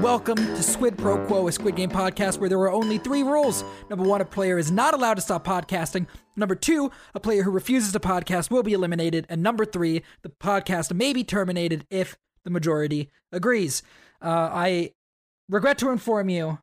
[0.00, 3.22] and welcome to Squid Pro Quo, a Squid Game podcast where there are only three
[3.22, 3.64] rules.
[3.90, 6.06] Number one, a player is not allowed to stop podcasting.
[6.36, 9.26] Number two, a player who refuses to podcast will be eliminated.
[9.28, 13.82] And number three, the podcast may be terminated if the majority agrees.
[14.22, 14.92] Uh, I
[15.50, 16.60] regret to inform you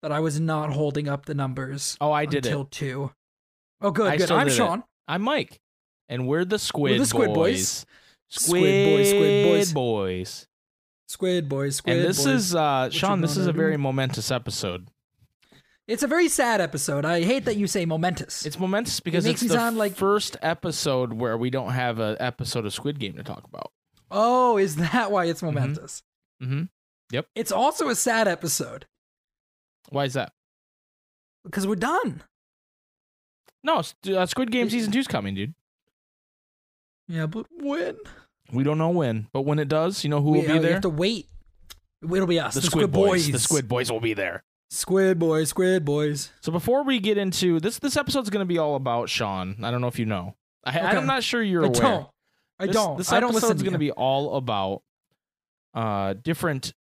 [0.00, 1.98] that I was not holding up the numbers.
[2.00, 2.70] Oh, I did until it.
[2.70, 3.12] two.
[3.82, 4.30] Oh, good, I good.
[4.30, 4.56] I'm did it.
[4.56, 4.84] Sean.
[5.06, 5.60] I'm Mike,
[6.08, 7.84] and we're the Squid, the Squid Boys.
[7.84, 7.86] Boys.
[8.30, 9.72] Squid Boys, Squid Boys.
[9.72, 10.46] Boys.
[11.10, 12.26] Squid boys, squid and this boys.
[12.34, 13.20] is uh, Sean.
[13.20, 14.86] This is a very momentous episode.
[15.88, 17.04] It's a very sad episode.
[17.04, 18.46] I hate that you say momentous.
[18.46, 22.16] It's momentous because makes it's the sound like- first episode where we don't have an
[22.20, 23.72] episode of Squid Game to talk about.
[24.12, 26.04] oh, is that why it's momentous?
[26.40, 26.62] Mm-hmm.
[27.10, 27.26] Yep.
[27.34, 28.86] It's also a sad episode
[29.88, 30.32] Why is that?
[31.44, 32.22] because we're done.
[33.64, 33.82] No,
[34.14, 35.54] uh, Squid Game season two's coming, dude.
[37.08, 37.96] Yeah, but when?
[38.52, 40.54] We don't know when, but when it does, you know who we, will be uh,
[40.54, 40.72] we there?
[40.72, 41.28] have to wait.
[42.02, 42.54] It'll be us.
[42.54, 43.30] the, The, Squid, boys.
[43.30, 44.42] The Squid Boys will be there.
[44.70, 45.48] Squid boys.
[45.50, 46.30] Squid boys.
[46.42, 49.56] So before we get into this, this episode's going to be all about Sean.
[49.64, 50.36] I don't know if you know.
[50.64, 50.80] I, Okay.
[50.96, 51.80] I'm not sure you're I aware.
[51.80, 52.06] don't.
[52.60, 52.98] I This- don't.
[52.98, 54.82] This I don't listen episode's going to be all about
[55.74, 56.72] uh different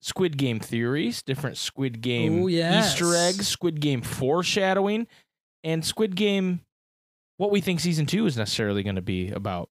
[0.00, 2.92] Squid Game theories, different Squid Game Ooh, yes.
[2.92, 5.06] Easter eggs, Squid Game foreshadowing,
[5.62, 6.60] and Squid Game
[7.36, 9.68] what we think season two is necessarily going to be about.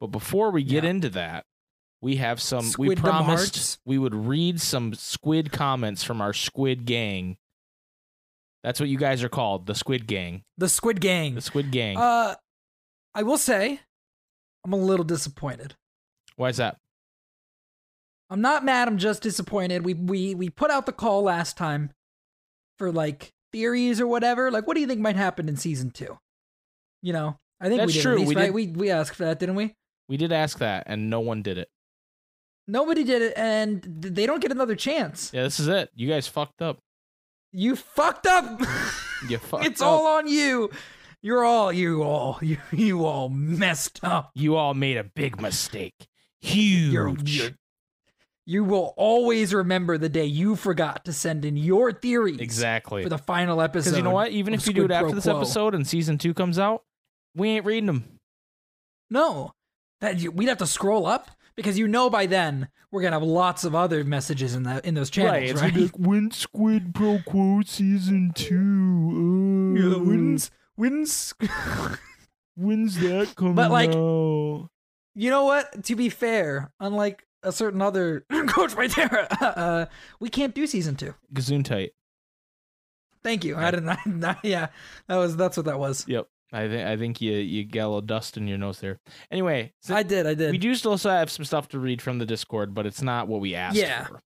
[0.00, 0.90] But before we get Yeah.
[0.90, 1.44] into that,
[2.00, 2.64] we have some.
[2.64, 3.78] we Squid them promised hearts.
[3.84, 7.36] we would read some Squid comments from our Squid Gang.
[8.62, 10.44] That's what you guys are called, the Squid Gang.
[10.58, 11.34] the Squid Gang.
[11.34, 11.96] The Squid Gang.
[11.98, 12.36] Uh,
[13.14, 13.80] I will say,
[14.64, 15.74] I'm a little disappointed.
[16.36, 16.78] Why is that?
[18.30, 18.86] I'm not mad.
[18.88, 19.84] I'm just disappointed.
[19.84, 21.90] We we we put out the call last time
[22.78, 24.50] for like theories or whatever.
[24.50, 26.18] Like, what do you think might happen in season two?
[27.02, 28.02] You know, I think we That's did.
[28.02, 28.12] true.
[28.12, 28.44] At least, We right?
[28.46, 29.74] did- We we asked for that, didn't we?
[30.10, 31.68] We did ask that, and no one did it.
[32.66, 35.30] Nobody did it, and they don't get another chance.
[35.32, 35.88] Yeah, this is it.
[35.94, 36.80] You guys fucked up.
[37.52, 38.60] You fucked up.
[39.28, 39.86] You fucked it's up.
[39.86, 40.70] all on you.
[41.20, 44.30] You're all you all you you all messed up.
[44.34, 46.08] You all made a big mistake.
[46.40, 46.90] Huge.
[46.90, 47.50] You're, you're
[48.46, 53.02] you will always remember the day you forgot to send in your theories exactly.
[53.02, 53.90] for the final episode.
[53.90, 54.30] Because you know what?
[54.30, 55.36] Even if you do it after this Quo.
[55.36, 56.82] episode and season two comes out,
[57.34, 58.18] we ain't reading them.
[59.10, 59.52] No,
[60.00, 63.22] that you, we'd have to scroll up because you know by then we're gonna have
[63.22, 65.72] lots of other messages in that in those channels, right?
[65.72, 69.74] gonna like, when Squid Pro Quo season two?
[69.78, 71.34] Yeah, Uh, when's when's
[72.56, 74.68] when's that coming But, like- out?
[75.14, 75.84] you know what?
[75.84, 79.86] To be fair, unlike a certain other coach right there, uh,
[80.18, 81.14] we can't do season two.
[81.32, 81.92] Gazoon tight.
[83.22, 83.56] Thank you.
[83.56, 83.88] I didn't.
[84.24, 84.68] I, yeah,
[85.08, 86.06] that was that's what that was.
[86.08, 86.26] Yep.
[86.52, 88.98] I think I think you you got a little dust in your nose there.
[89.30, 90.26] Anyway, so I did.
[90.26, 90.50] I did.
[90.50, 93.40] we do still have some stuff to read from the Discord, but it's not what
[93.40, 94.06] we asked Yeah.
[94.06, 94.20] for.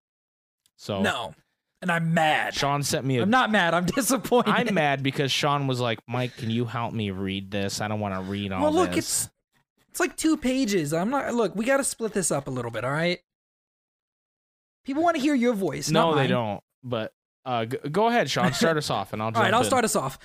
[0.76, 1.34] So no,
[1.82, 2.54] and I'm mad.
[2.54, 3.74] Sean sent me a I'm not mad.
[3.74, 4.50] I'm disappointed.
[4.50, 7.80] I'm mad because Sean was like, Mike, can you help me read this?
[7.80, 8.98] I don't want to read all Well, look, this.
[9.26, 9.30] it's
[9.90, 10.92] it's like two pages.
[10.94, 11.34] I'm not.
[11.34, 12.84] Look, we got to split this up a little bit.
[12.84, 13.20] All right.
[14.84, 15.90] People want to hear your voice.
[15.90, 16.60] no, they don't.
[16.82, 17.12] But
[17.46, 18.52] uh, go ahead, Sean.
[18.52, 19.28] Start us off, and I'll.
[19.34, 19.66] All right, I'll in.
[19.66, 20.18] start us off.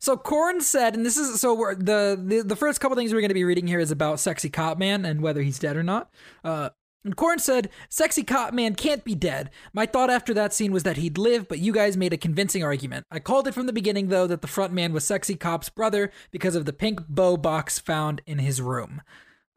[0.00, 3.20] So Corn said, and this is so we're, the, the the first couple things we're
[3.20, 5.82] going to be reading here is about Sexy Cop Man and whether he's dead or
[5.82, 6.10] not.
[6.44, 6.70] Uh,
[7.04, 9.50] and Corn said, "Sexy Cop Man can't be dead.
[9.72, 12.62] My thought after that scene was that he'd live, but you guys made a convincing
[12.62, 13.06] argument.
[13.10, 16.12] I called it from the beginning though that the front man was Sexy Cop's brother
[16.30, 19.02] because of the pink bow box found in his room.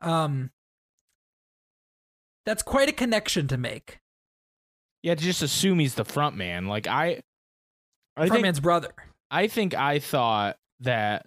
[0.02, 0.50] Um,
[2.46, 4.00] that's quite a connection to make.
[5.04, 6.66] Yeah, to just assume he's the front man.
[6.66, 7.22] Like I,
[8.18, 8.94] I front think man's brother.
[9.32, 11.26] I think I thought that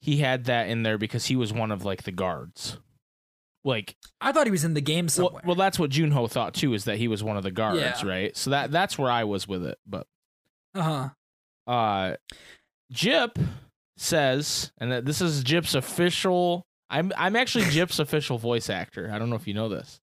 [0.00, 2.78] he had that in there because he was one of like the guards.
[3.64, 5.42] Like, I thought he was in the game well, somewhere.
[5.44, 8.08] well, that's what Junho thought too, is that he was one of the guards, Yeah.
[8.08, 8.36] right?
[8.36, 9.78] So that that's where I was with it.
[9.84, 10.06] But
[10.74, 11.10] uh
[11.66, 11.70] huh.
[11.70, 12.16] uh
[12.92, 13.38] Jip
[13.96, 16.64] says, and that this is Jip's official.
[16.88, 19.10] I'm I'm actually Jip's official voice actor.
[19.12, 20.00] I don't know if you know this.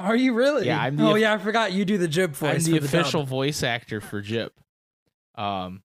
[0.00, 0.66] Are you really?
[0.66, 2.66] Yeah, I'm the oh yeah, I forgot you do the Jip voice.
[2.66, 3.28] I'm the for official dub.
[3.28, 4.52] voice actor for Jip.
[5.36, 5.82] Um,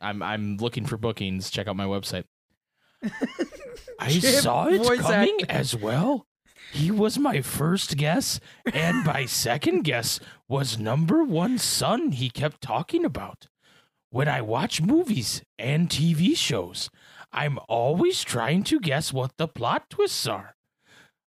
[0.00, 1.50] I'm I'm looking for bookings.
[1.50, 2.24] Check out my website.
[3.98, 5.52] I Jip saw it voice coming actor.
[5.54, 6.26] as well.
[6.72, 8.38] He was my first guess,
[8.72, 13.48] and my second guess was number one son he kept talking about.
[14.10, 16.90] When I watch movies and TV shows,
[17.32, 20.56] I'm always trying to guess what the plot twists are.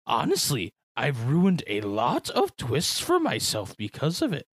[0.06, 4.46] Honestly, I've ruined a lot of twists for myself because of it.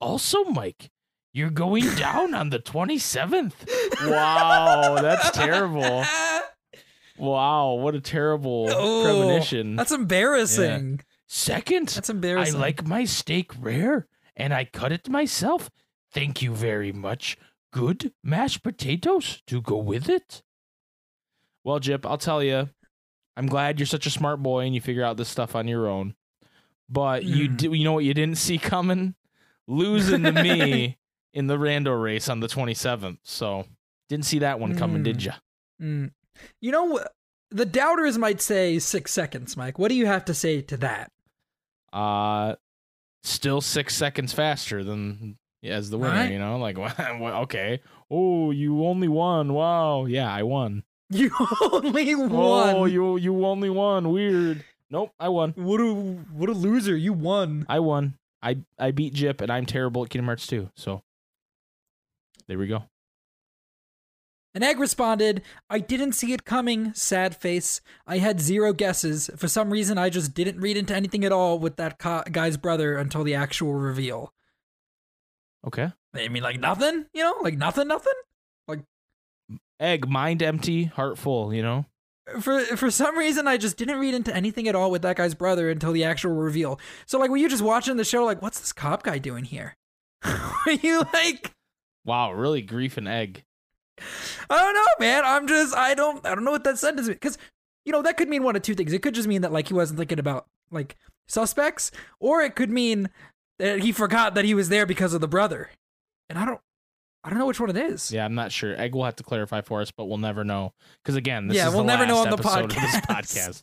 [0.00, 0.90] Also, Mike,
[1.32, 3.52] you're going down on the 27th.
[4.10, 6.04] Wow, that's terrible.
[7.16, 9.76] Wow, what a terrible Oh, premonition.
[9.76, 11.00] That's embarrassing.
[11.26, 12.54] Second, That's embarrassing.
[12.54, 12.60] I embarrassing.
[12.60, 15.68] like my steak rare and I cut it myself.
[16.12, 17.36] Thank you very much.
[17.72, 20.42] Good mashed potatoes to go with it.
[21.64, 22.70] Well, Jip, I'll tell you,
[23.36, 25.86] I'm glad you're such a smart boy and you figure out this stuff on your
[25.86, 26.14] own.
[26.88, 27.56] But you Mm.
[27.58, 29.14] do, you know what you didn't see coming?
[29.66, 30.96] Losing to me
[31.34, 33.18] in the rando race on the 27th.
[33.24, 33.64] So
[34.08, 35.24] didn't see that one coming, did Mm.
[35.24, 35.32] you?
[35.82, 36.10] Mm.
[36.60, 37.04] You know,
[37.50, 39.78] the doubters might say six seconds, Mike.
[39.78, 41.10] What do you have to say to that?
[41.92, 42.54] Uh,
[43.22, 46.14] still six seconds faster than as the winner.
[46.14, 46.30] Right.
[46.32, 47.80] You know, like okay.
[48.10, 49.52] Oh, you only won.
[49.52, 50.06] Wow.
[50.06, 50.84] Yeah, I won.
[51.10, 51.30] You
[51.72, 52.74] only won.
[52.76, 54.10] Oh, you you only won.
[54.12, 54.64] Weird.
[54.90, 55.52] Nope, I won.
[55.56, 56.96] what a what a loser!
[56.96, 57.66] You won.
[57.68, 58.14] I won.
[58.42, 60.70] I I beat Jip, and I'm terrible at Kingdom Hearts 2.
[60.76, 61.02] So
[62.48, 62.84] there we go.
[64.54, 67.80] And Egg responded, I didn't see it coming, sad face.
[68.06, 69.30] I had zero guesses.
[69.36, 72.56] For some reason, I just didn't read into anything at all with that co- guy's
[72.56, 74.32] brother until the actual reveal.
[75.66, 75.92] Okay.
[76.14, 77.36] I mean, like nothing, you know?
[77.42, 78.14] Like nothing, nothing?
[78.66, 78.80] Like
[79.78, 81.52] egg, mind empty, heart full.
[81.52, 81.86] You know.
[82.40, 85.34] For for some reason, I just didn't read into anything at all with that guy's
[85.34, 86.80] brother until the actual reveal.
[87.06, 89.76] So, like, were you just watching the show, like, what's this cop guy doing here?
[90.24, 91.52] were you like,
[92.08, 93.44] Wow, really grief and egg.
[94.48, 95.24] I don't know, man.
[95.26, 97.36] I'm just I don't I don't know what that sentence because
[97.84, 98.92] you know that could mean one of two things.
[98.94, 100.96] It could just mean that like he wasn't thinking about like
[101.28, 103.10] suspects, or it could mean
[103.58, 105.68] that he forgot that he was there because of the brother.
[106.30, 106.60] And I don't
[107.24, 108.10] I don't know which one it is.
[108.10, 108.74] Yeah, I'm not sure.
[108.80, 110.72] Egg will have to clarify for us, but we'll never know
[111.04, 113.02] because again, this Yeah, is we'll never know on the podcast.
[113.06, 113.62] podcast.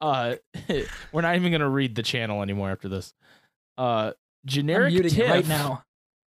[0.00, 0.36] Uh,
[1.12, 3.12] we're not even gonna read the channel anymore after this.
[3.76, 4.12] Uh,
[4.46, 5.82] generic Tiff right now.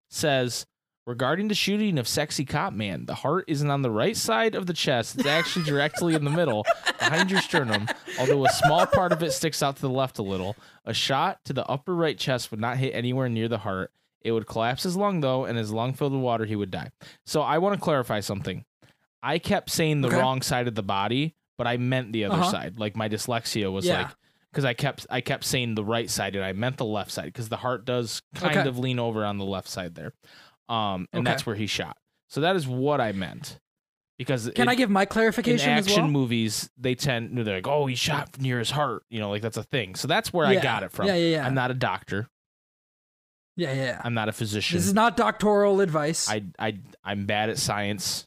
[0.09, 0.65] says
[1.09, 4.67] regarding the shooting of sexy cop man, the heart isn't on the right side of
[4.67, 6.63] the chest; it's actually directly in the middle,
[6.99, 7.87] behind your sternum.
[8.19, 10.55] Although a small part of it sticks out to the left a little.
[10.85, 13.91] A shot to the upper right chest would not hit anywhere near the heart.
[14.21, 16.91] It would collapse his lung though, and his lung filled with water, he would die.
[17.25, 18.63] So I want to clarify something.
[19.23, 20.17] I kept saying the Okay.
[20.17, 22.51] wrong side of the body, but I meant the other Uh-huh.
[22.51, 22.79] side.
[22.79, 24.03] Like my dyslexia was Yeah.
[24.03, 24.07] like
[24.51, 27.25] because I kept I kept saying the right side and I meant the left side
[27.25, 28.67] because the heart does kind Okay.
[28.67, 30.13] of lean over on the left side there,
[30.69, 31.31] um, and Okay.
[31.31, 31.97] that's where he shot.
[32.29, 33.59] So that is what I meant.
[34.17, 36.11] Because Can it- I give my in clarification as action well?
[36.11, 39.57] movies they tend they're like oh he shot near his heart you know like that's
[39.57, 39.95] a thing.
[39.95, 41.07] So that's where I got it from.
[41.07, 41.45] Yeah, yeah, yeah.
[41.47, 42.27] I'm not a doctor.
[43.55, 44.01] yeah, yeah, yeah.
[44.03, 44.77] I'm not a physician.
[44.77, 46.29] This is not doctoral advice.
[46.29, 48.25] I I I'm bad at science.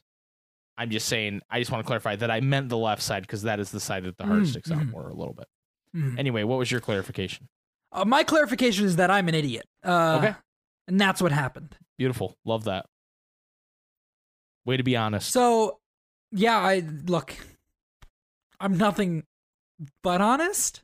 [0.77, 1.41] I'm just saying.
[1.51, 3.79] I just want to clarify that I meant the left side because that is the
[3.79, 4.89] side that the heart Mm, sticks out mhm.
[4.91, 5.47] more a little bit.
[5.95, 6.17] Mhm.
[6.17, 7.47] Anyway, what was your clarification?
[7.91, 9.67] Uh, my clarification is that I'm an idiot.
[9.83, 10.35] Uh, Okay.
[10.87, 11.75] And that's what happened.
[11.97, 12.37] Beautiful.
[12.45, 12.85] Love that.
[14.65, 15.31] Way to be honest.
[15.31, 15.79] So,
[16.31, 17.35] yeah, I look.
[18.59, 19.23] I'm nothing
[20.03, 20.81] but honest.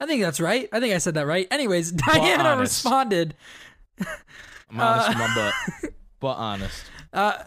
[0.00, 0.68] I think that's right.
[0.72, 1.46] I think I said that right.
[1.50, 2.84] Anyways, Diana honest.
[2.84, 3.34] responded.
[4.00, 6.84] I'm honest uh, my butt, but honest.
[7.12, 7.44] Uh,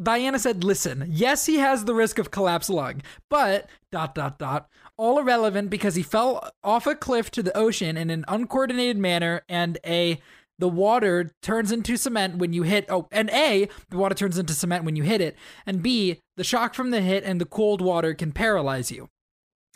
[0.00, 4.68] Diana said, "Listen, yes, he has the risk of collapse lung, but dot dot dot,
[4.98, 9.42] all irrelevant because he fell off a cliff to the ocean in an uncoordinated manner,
[9.48, 10.20] and a
[10.58, 12.86] the water turns into cement when you hit.
[12.88, 15.36] Oh, and a the water turns into cement when you hit it,
[15.66, 19.08] and b the shock from the hit and the cold water can paralyze you,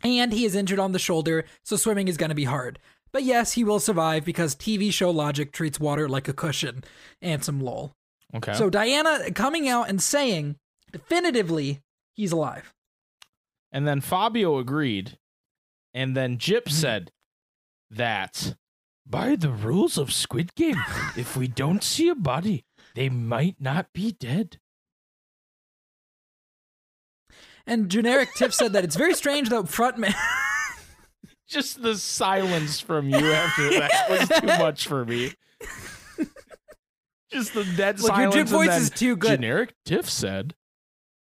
[0.03, 2.79] and he is injured on the shoulder, so swimming is going to be hard."
[3.13, 6.85] But yes, he will survive because TV show logic treats water like a cushion.
[7.21, 7.93] And some lol.
[8.37, 8.53] Okay.
[8.55, 10.55] So Diana coming out and saying
[10.93, 11.81] definitively
[12.15, 12.73] he's alive.
[13.73, 15.19] and then Fabio agreed,
[15.93, 17.11] and then Jip said
[17.91, 18.55] that
[19.11, 20.77] by the rules of Squid Game,
[21.17, 22.65] if we don't see a body,
[22.95, 24.59] they might not be dead.
[27.67, 30.15] And generic Tiff said that it's very strange that frontman
[31.49, 35.33] Just the silence from you after that was too much for me.
[37.33, 38.35] Just the dead Look, your silence.
[38.35, 39.41] Jip voice is too good.
[39.41, 40.55] Generic Tiff said.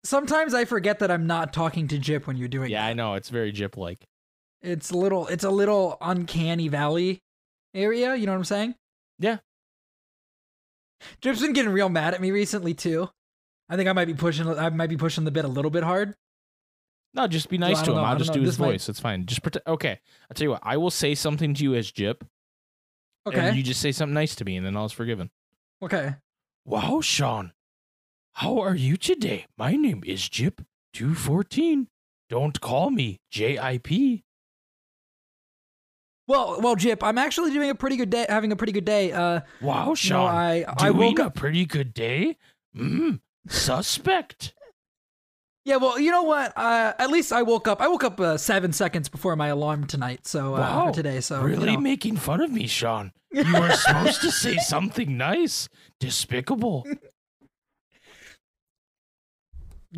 [0.03, 2.89] Sometimes I forget that I'm not talking to Jip when you're doing Yeah, that.
[2.89, 3.13] I know.
[3.13, 4.05] It's very Jip like.
[4.61, 7.21] It's a little it's a little uncanny valley
[7.73, 8.75] area, you know what I'm saying?
[9.19, 9.37] Yeah.
[11.21, 13.09] Jip's been getting real mad at me recently too.
[13.69, 15.83] I think I might be pushing I might be pushing the bit a little bit
[15.83, 16.15] hard.
[17.13, 17.97] No, just be nice I to him.
[17.97, 18.35] know, I'll just know.
[18.35, 18.89] do his This might- voice.
[18.89, 19.25] It's fine.
[19.25, 19.63] Just pretend.
[19.67, 19.99] Okay,
[20.29, 20.61] I'll tell you what.
[20.63, 22.23] I will say something to you as Jip,
[23.27, 23.39] Okay.
[23.49, 25.29] and you just say something nice to me, and then all is forgiven.
[25.81, 26.15] okay.
[26.63, 27.53] Wow, Sean.
[28.33, 29.47] How are you today?
[29.57, 31.87] My name is Jip214.
[32.29, 34.23] Don't call me JIP.
[36.31, 39.11] Well, well, Jip, I'm actually doing a pretty good day, having a pretty good day.
[39.11, 40.33] Uh, Wow, Sean.
[40.33, 42.37] I doing I woke a up pretty good day?
[42.75, 44.53] Mmm, suspect.
[45.65, 46.57] Yeah, well, you know what?
[46.57, 47.81] Uh, at least I woke up.
[47.81, 50.25] I woke up uh, seven seconds before my alarm tonight.
[50.25, 50.91] So uh, Wow.
[50.91, 51.19] today.
[51.21, 51.81] So really you know.
[51.81, 53.11] making fun of me, Sean.
[53.33, 55.69] You were supposed to say something nice.
[55.99, 56.85] Despicable.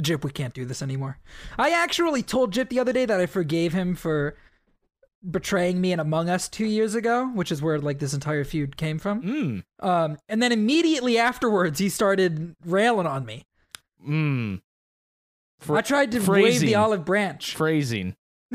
[0.01, 1.19] Jip, we can't do this anymore.
[1.57, 4.35] I actually told Jip the other day that I forgave him for
[5.29, 8.77] betraying me in Among Us two years ago, which is where like this entire feud
[8.77, 9.21] came from.
[9.21, 9.63] Mmm.
[9.85, 13.43] Um, and then immediately afterwards, he started railing on me.
[14.07, 14.61] Mmm.
[15.59, 17.55] Fr- I tried to wave the olive branch.
[17.55, 18.15] phrasing.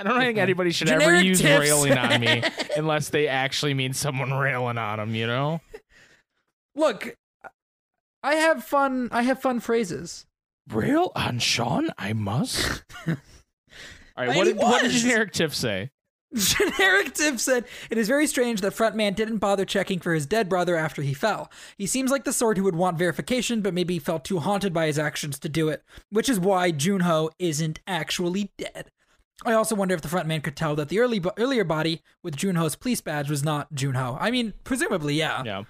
[0.00, 1.60] I don't think anybody should ever use tips.
[1.60, 2.42] railing on me
[2.76, 5.60] unless they actually mean someone railing on them, you know?
[6.76, 7.16] Look,
[8.22, 9.08] I have fun.
[9.10, 10.24] I have fun phrases.
[10.68, 12.84] Rail on Sean, I must.
[14.18, 15.90] All right, what did, what did generic Tiff say?
[16.34, 20.48] Generic Tiff said, It is very strange that Frontman didn't bother checking for his dead
[20.48, 21.50] brother after he fell.
[21.78, 24.86] He seems like the sort who would want verification, but maybe felt too haunted by
[24.86, 28.90] his actions to do it, which is why Junho isn't actually dead.
[29.46, 32.74] I also wonder if the frontman could tell that the early earlier body with Junho's
[32.74, 34.18] police badge was not Junho.
[34.20, 35.44] I mean, presumably, yeah.
[35.44, 35.62] Yeah.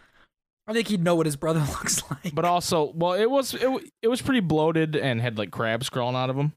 [0.67, 2.35] I think he'd know what his brother looks like.
[2.35, 3.69] But also, well, it was it,
[4.02, 6.55] it was pretty bloated and had like crabs crawling out of him.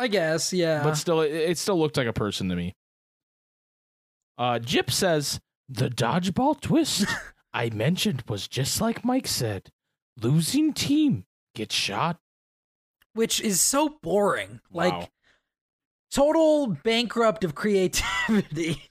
[0.00, 0.82] I guess, yeah.
[0.82, 2.74] But still, it, it still looked like a person to me.
[4.38, 5.38] Uh, Jip says
[5.68, 7.04] the dodgeball twist
[7.52, 9.70] I mentioned was just like Mike said.
[10.20, 12.18] Losing team gets shot.
[13.12, 14.60] which is so boring.
[14.70, 14.84] Wow.
[14.84, 15.10] Like
[16.10, 18.82] total bankrupt of creativity.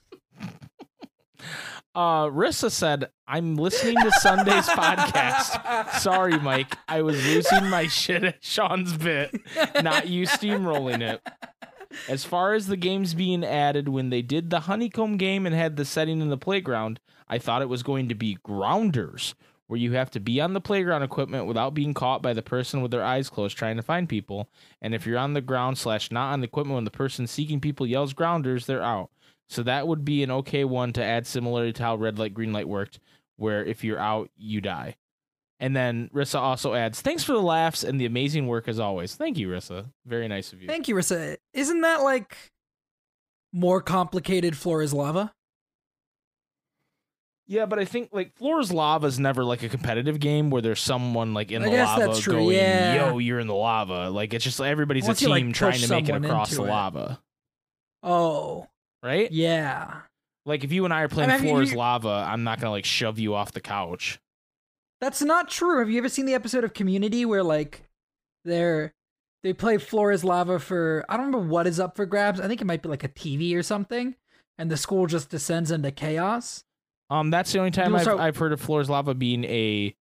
[1.92, 5.92] Uh, Rissa said, "I'm listening to Sunday's podcast.
[6.00, 9.32] Sorry, Mike, I was losing my shit at Sean's bit,
[9.82, 11.22] not you steamrolling it."
[12.08, 15.76] As far as the games being added, when they did the honeycomb game and had
[15.76, 19.34] the setting in the playground, I thought it was going to be grounders,
[19.66, 22.82] where you have to be on the playground equipment without being caught by the person
[22.82, 24.48] with their eyes closed trying to find people.
[24.82, 27.60] And if you're on the ground slash not on the equipment when the person seeking
[27.60, 29.10] people yells grounders, they're out.
[29.48, 32.52] So that would be an okay one to add similarly to how red light, green
[32.52, 33.00] light worked,
[33.40, 34.96] where if you're out, you die.
[35.58, 39.14] And then Rissa also adds, thanks for the laughs and the amazing work as always.
[39.14, 39.86] Thank you, Rissa.
[40.06, 40.68] Very nice of you.
[40.68, 41.36] Thank you, Rissa.
[41.52, 42.36] Isn't that like
[43.52, 45.32] more complicated floor is lava?
[47.46, 50.78] Yeah, but I think like Floor's Lava is never like a competitive game where there's
[50.78, 53.08] someone like in I the lava going, yeah.
[53.10, 55.80] "Yo, you're in the lava." Like it's just everybody's Once a you, team like, trying
[55.80, 56.68] to make it across the it.
[56.68, 57.20] lava,
[58.04, 58.68] Oh,
[59.02, 59.32] right?
[59.32, 60.02] yeah.
[60.46, 62.70] Like if you and I are playing I mean, Floor's you- Lava, I'm not gonna
[62.70, 64.18] like shove you off the couch.
[65.00, 65.78] That's not true.
[65.78, 67.84] Have you ever seen the episode of Community where like
[68.44, 68.94] they're
[69.42, 72.40] they play floor is lava for I don't remember what is up for grabs.
[72.40, 74.14] I think it might be like a TV or something,
[74.58, 76.64] and the school just descends into chaos.
[77.08, 79.94] Um, that's the only time I've, start- I've heard of Floor's Lava being a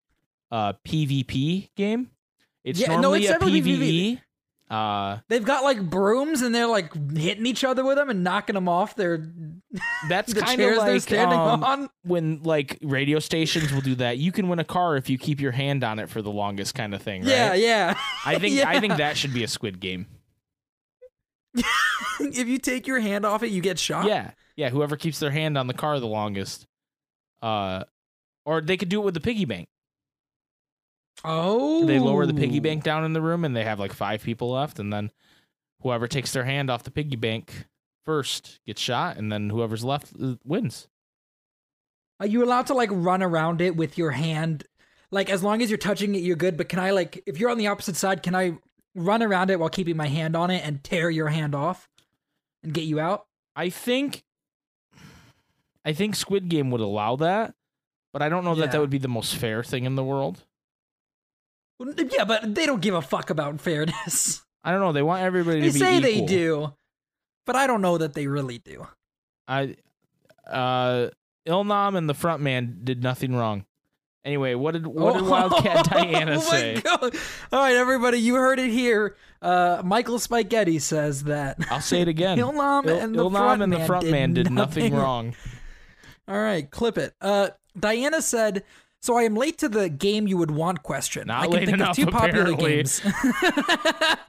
[0.51, 2.11] uh PvP game.
[2.63, 4.19] It's Yeah, no, it's a PvE.
[4.69, 8.53] Uh, They've got like brooms and they're like hitting each other with them and knocking
[8.53, 9.25] them off their
[10.09, 11.89] that's the kind of chairs they're standing um, on.
[12.03, 14.19] when like radio stations will do that.
[14.19, 16.75] You can win a car if you keep your hand on it for the longest,
[16.75, 17.23] kind of thing.
[17.23, 17.31] Right?
[17.31, 17.99] Yeah, yeah.
[18.25, 20.05] I think I think that should be a Squid Game.
[22.19, 24.05] if you take your hand off it, you get shot.
[24.05, 24.69] Yeah, yeah.
[24.69, 26.67] Whoever keeps their hand on the car the longest,
[27.41, 27.85] uh,
[28.45, 29.67] or they could do it with the piggy bank.
[31.23, 31.85] Oh.
[31.85, 34.51] They lower the piggy bank down in the room, and they have like five people
[34.51, 35.11] left, and then
[35.81, 37.67] whoever takes their hand off the piggy bank
[38.05, 40.87] first gets shot, and then whoever's left uh, wins.
[42.19, 44.65] Are you allowed to like run around it with your hand?
[45.11, 46.57] Like as long as you're touching it, you're good.
[46.57, 48.57] But can I like if you're on the opposite side, can I
[48.95, 51.89] run around it while keeping my hand on it and tear your hand off
[52.63, 53.25] and get you out?
[53.55, 54.23] I think,
[55.83, 57.55] I think Squid Game would allow that,
[58.13, 60.43] but I don't know that that would be the most fair thing in the world.
[61.79, 64.41] Yeah, but they don't give a fuck about fairness.
[64.63, 64.91] I don't know.
[64.91, 66.73] They want everybody they to be say they do,
[67.45, 68.87] but I don't know that they really do.
[69.47, 69.77] I
[70.45, 71.09] uh
[71.47, 73.65] Ilnam and the front man did nothing wrong.
[74.25, 76.81] Anyway, what did what did Wildcat Diana Oh say?
[76.81, 77.15] God.
[77.53, 79.15] All right, everybody, you heard it here.
[79.41, 81.57] Uh, Michael Spaghetti says that.
[81.71, 82.37] I'll say it again.
[82.39, 84.99] Ilnam Il- and the Ilnam front and the man front did man did nothing nothing
[84.99, 85.35] wrong.
[86.27, 87.13] All right, clip it.
[87.21, 88.63] Uh, Diana said,
[89.01, 91.27] "So I am late to the game you would want question.
[91.27, 92.75] Not I can late think enough, of two popular apparently.
[92.75, 93.01] games.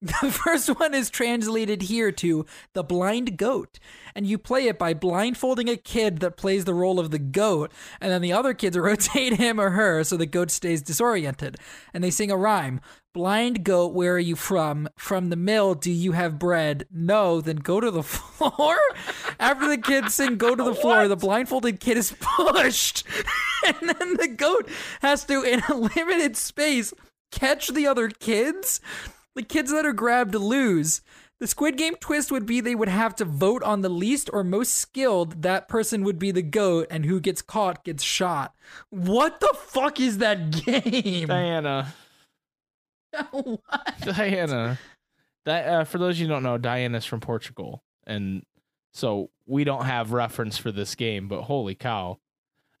[0.00, 3.80] The first one is translated here to The Blind Goat,
[4.14, 7.72] and you play it by blindfolding a kid that plays the role of the goat,
[8.00, 11.56] and then the other kids rotate him or her so the goat stays disoriented.
[11.92, 12.80] And they sing a rhyme
[13.18, 14.88] Blind goat, where are you from?
[14.94, 16.86] From the mill, do you have bread?
[16.88, 18.76] No, then go to the floor.
[19.40, 23.02] After the kids sing Go to the floor, the blindfolded kid is pushed,
[23.66, 24.68] and then the goat
[25.02, 26.94] has to, in a limited space,
[27.32, 28.80] catch the other kids.
[29.34, 31.00] The kids that are grabbed lose.
[31.40, 34.44] The Squid Game twist would be they would have to vote on the least or
[34.44, 35.42] most skilled.
[35.42, 38.54] That person would be the goat, and who gets caught gets shot.
[38.90, 41.26] What the fuck is that game?
[41.26, 41.92] Diana.
[43.30, 43.60] what?
[44.02, 44.78] Diana.
[45.44, 48.42] That uh, for those of you who don't know, Diana's from Portugal, and
[48.92, 51.28] so we don't have reference for this game.
[51.28, 52.18] But holy cow,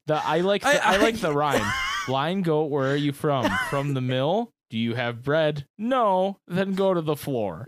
[0.06, 1.66] the I like the, I, I- like the rhyme.
[2.06, 3.46] Blind goat, where are you from?
[3.68, 4.52] From the mill.
[4.70, 5.66] Do you have bread?
[5.76, 6.38] No.
[6.46, 7.66] Then go to the floor.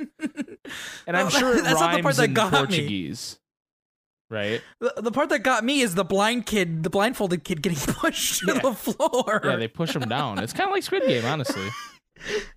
[1.07, 2.59] And I'm sure it that's not the part that in got me.
[2.59, 3.39] Portuguese,
[4.31, 4.63] right?
[4.81, 8.41] The, the part that got me is the blind kid, the blindfolded kid getting pushed
[8.41, 9.43] to the floor.
[9.45, 10.39] Yeah, they push him down.
[10.39, 11.69] It's kind of like Squid Game, honestly.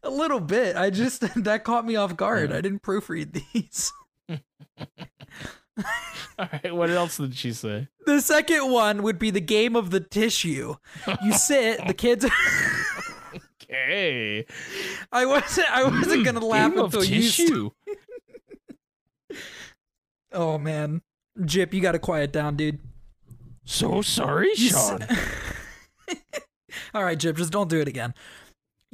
[0.03, 0.75] A little bit.
[0.75, 2.51] I just that caught me off guard.
[2.51, 3.91] I didn't proofread these.
[6.37, 7.87] All right, what else did she say?
[8.05, 10.75] The second one would be the game of the tissue.
[11.23, 12.25] You sit, the kids.
[13.73, 14.45] Okay.
[15.11, 15.71] I wasn't.
[15.71, 17.21] I wasn't gonna hmm, laugh Game until you.
[17.21, 17.69] tissue.
[20.31, 21.01] oh man,
[21.43, 22.79] Jip, you gotta quiet down, dude.
[23.65, 25.07] So sorry, Sean.
[26.93, 28.13] All right, Jip, just don't do it again.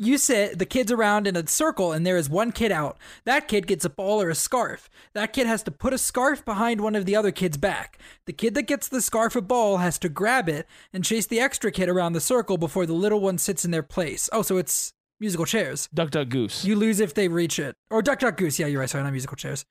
[0.01, 2.98] You sit the kids around in a circle, and there is one kid out.
[3.25, 4.89] That kid gets a ball or a scarf.
[5.13, 8.00] That kid has to put a scarf behind one of the other kids' back.
[8.25, 11.41] The kid that gets the scarf or ball has to grab it and chase the
[11.41, 14.29] extra kid around the circle before the little one sits in their place.
[14.32, 15.89] Oh, so it's musical chairs.
[15.94, 16.63] Duck, duck, goose.
[16.63, 17.75] You lose if they reach it.
[17.89, 18.58] Or Duck Duck Goose.
[18.58, 18.89] Yeah, you're right.
[18.89, 19.65] Sorry, not musical chairs.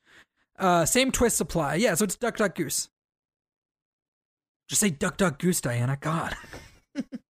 [0.59, 1.77] Uh, same twist apply.
[1.77, 2.91] Yeah, so it's Duck Duck Goose.
[4.69, 5.97] Just say Duck Duck Goose, Diana.
[5.99, 6.37] God.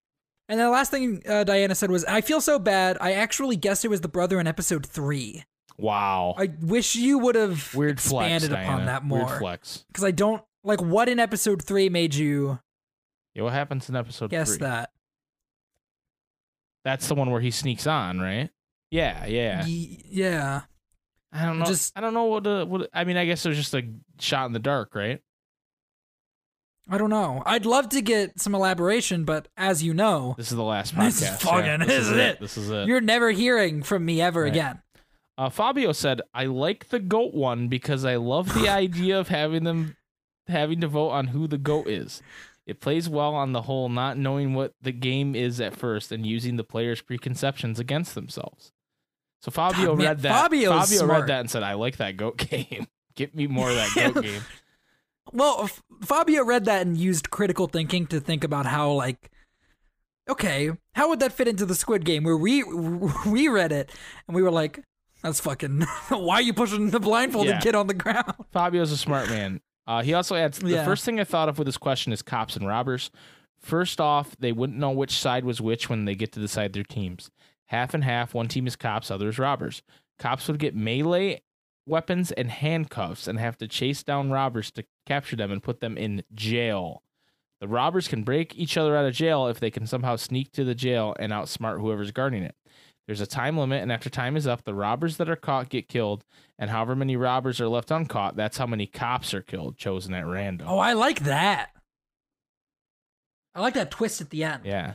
[0.48, 2.96] and the last thing uh, Diana said was, "I feel so bad.
[3.00, 5.44] I actually guessed it was the brother in episode three.
[5.76, 6.34] wow.
[6.38, 8.86] I wish you would have Weird flex, expanded upon Diana.
[8.86, 9.84] that Weird flex.
[9.88, 12.58] because I don't like what in episode three made you
[13.34, 14.58] Yeah, what happens in episode guess three?
[14.66, 14.90] that.
[16.84, 18.50] That's the one where he sneaks on, right?
[18.90, 19.62] Yeah, yeah.
[19.64, 20.62] Y- yeah.
[21.32, 21.66] I don't know.
[21.66, 22.44] Just- I don't know what.
[22.44, 22.88] To, what.
[22.94, 23.82] I mean, I guess it was just a
[24.18, 25.20] shot in the dark, right?
[26.88, 27.42] I don't know.
[27.44, 31.04] I'd love to get some elaboration, but as you know, This is the last podcast.
[31.04, 32.40] This is fucking- yeah, this is is it.
[32.40, 32.88] This is it.
[32.88, 34.52] you're never hearing from me ever Right.
[34.52, 34.82] again.
[35.36, 39.64] Uh, Fabio said, "I like the goat one because I love the idea of having
[39.64, 39.96] them
[40.48, 42.22] having to vote on who the goat is.
[42.66, 46.26] It plays well on the whole, not knowing what the game is at first and
[46.26, 48.72] using the players' preconceptions against themselves."
[49.42, 50.42] So Fabio God, man, read that.
[50.42, 51.20] Fabio's Fabio smart.
[51.20, 52.86] read that and said, "I like that goat game.
[53.14, 54.42] Get me more of that goat game."
[55.32, 59.30] Well, F- Fabio read that and used critical thinking to think about how, like,
[60.28, 62.24] okay, how would that fit into the Squid Game?
[62.24, 62.62] Where we
[63.26, 63.90] we read it
[64.26, 64.80] and we were like,
[65.22, 65.82] "That's fucking.
[66.10, 67.60] why are you pushing the blindfolded Yeah.
[67.60, 69.60] kid on the ground?" Fabio's a smart man.
[69.86, 70.84] Uh, he also adds the Yeah.
[70.84, 73.10] first thing I thought of with this question is cops and robbers.
[73.58, 76.84] First off, they wouldn't know which side was which when they get to decide their
[76.84, 77.30] teams.
[77.66, 79.82] Half and half, one team is cops, others robbers.
[80.18, 81.40] Cops would get melee
[81.88, 85.96] weapons and handcuffs and have to chase down robbers to capture them and put them
[85.96, 87.02] in jail.
[87.60, 90.64] The robbers can break each other out of jail if they can somehow sneak to
[90.64, 92.54] the jail and outsmart whoever's guarding it.
[93.06, 95.88] There's a time limit, and after time is up, the robbers that are caught get
[95.88, 96.24] killed,
[96.58, 100.26] and however many robbers are left uncaught, that's how many cops are killed, chosen at
[100.26, 100.68] random.
[100.68, 101.70] Oh, I like that.
[103.54, 104.60] I like that twist at the end.
[104.64, 104.94] Yeah.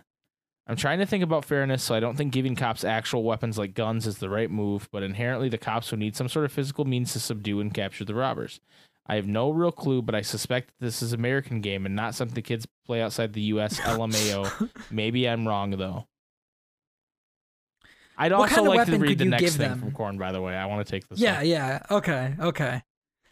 [0.65, 3.73] I'm trying to think about fairness, so I don't think giving cops actual weapons like
[3.73, 6.85] guns is the right move, but inherently the cops would need some sort of physical
[6.85, 8.61] means to subdue and capture the robbers.
[9.05, 12.41] I have no real clue, but I suspect this is American game and not something
[12.41, 14.69] kids play outside the US LMAO.
[14.91, 16.07] Maybe I'm wrong though.
[18.17, 19.79] I'd What also kind of like to read the next thing them?
[19.79, 20.55] from Corn, by the way.
[20.55, 21.19] I want to take this.
[21.19, 21.79] Yeah, yeah.
[21.89, 22.81] Okay, okay.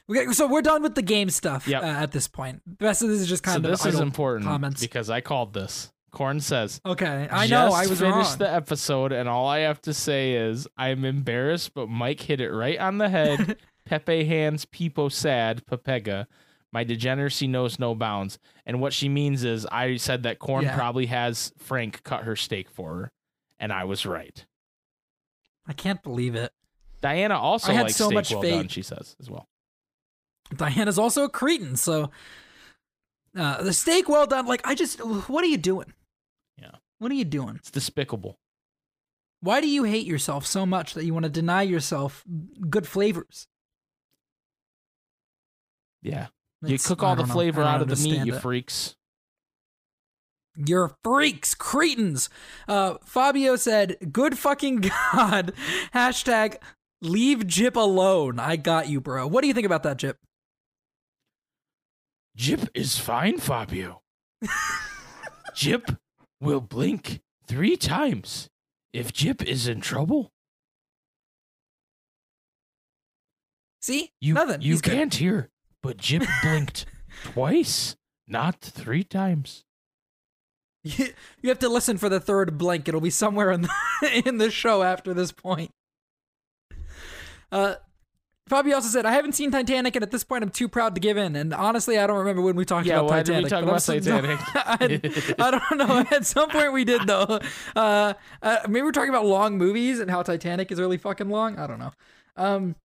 [0.09, 1.83] Okay, so we're done with the game stuff Yep.
[1.83, 2.61] uh, at this point.
[2.79, 4.81] The rest of this is just kind So of this is important comments.
[4.81, 5.91] because I called this.
[6.12, 8.38] Corn says, Okay, I know I was finished wrong.
[8.39, 12.52] the episode, and all I have to say is I'm embarrassed, but Mike hit it
[12.52, 13.58] right on the head.
[13.86, 16.26] Pepe hands Peepo sad, Pepega.
[16.74, 18.39] My degeneracy knows no bounds.
[18.65, 20.76] And what she means is I said that Corn Yeah.
[20.76, 23.12] probably has Frank cut her steak for her,
[23.60, 24.45] and I was right.
[25.67, 26.52] I can't believe it.
[27.02, 28.52] Diana also I had likes so steak much well faith.
[28.54, 29.47] done, she says as well.
[30.56, 32.12] Diana's also a cretin, so
[33.38, 34.45] uh, the steak well done.
[34.45, 35.93] Like I just, what are you doing?
[37.01, 37.55] What are you doing?
[37.55, 38.37] It's despicable.
[39.39, 42.23] Why do you hate yourself so much that you want to deny yourself
[42.69, 43.47] good flavors?
[46.03, 46.27] Yeah.
[46.61, 47.33] You It's- cook I all the don't know.
[47.33, 48.41] flavor I don't out of the meat, understand you it.
[48.43, 48.95] freaks.
[50.55, 52.29] You're freaks, cretins.
[52.67, 55.53] Uh, Fabio said, "Good fucking god."
[55.95, 56.57] Hashtag
[57.01, 58.39] leave Jip alone.
[58.39, 59.25] I got you, bro.
[59.25, 60.19] What do you think about that, Jip?
[62.35, 64.03] Jip is fine, Fabio.
[65.55, 65.89] Jip
[66.41, 68.49] will blink three times
[68.91, 70.32] if Jip is in trouble.
[73.82, 74.62] See, You, nothing.
[74.62, 75.49] you He's can't hear,
[75.82, 76.86] but Jip blinked
[77.23, 77.95] twice,
[78.27, 79.63] not three times.
[80.84, 81.10] You
[81.41, 82.88] you have to listen for the third blink.
[82.88, 83.69] It'll be somewhere in the,
[84.25, 85.71] in the show after this point.
[87.51, 87.75] Uh,
[88.51, 90.99] Fabio also said, "I haven't seen Titanic, and at this point, I'm too proud to
[90.99, 93.43] give in." And honestly, I don't remember when we talked Yeah, about why did we
[93.43, 93.49] Titanic.
[93.49, 94.39] talk about so- Titanic?
[95.39, 96.05] I, I don't know.
[96.11, 97.39] At some point, we did though.
[97.75, 101.57] Uh, uh, maybe we're talking about long movies and how Titanic is really fucking long.
[101.57, 101.91] I don't know.
[102.35, 102.75] Um,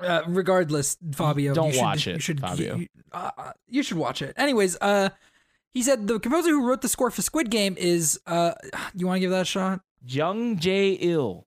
[0.00, 2.76] uh, regardless, Fabio, Don't you should, watch it, You should, Fabio.
[2.76, 4.34] You, uh, you should watch it.
[4.36, 5.10] Anyways, uh,
[5.72, 8.18] he said the composer who wrote the score for Squid Game is.
[8.26, 8.54] Uh,
[8.94, 9.80] you want to give that a shot?
[10.04, 11.46] Jung Jae-il.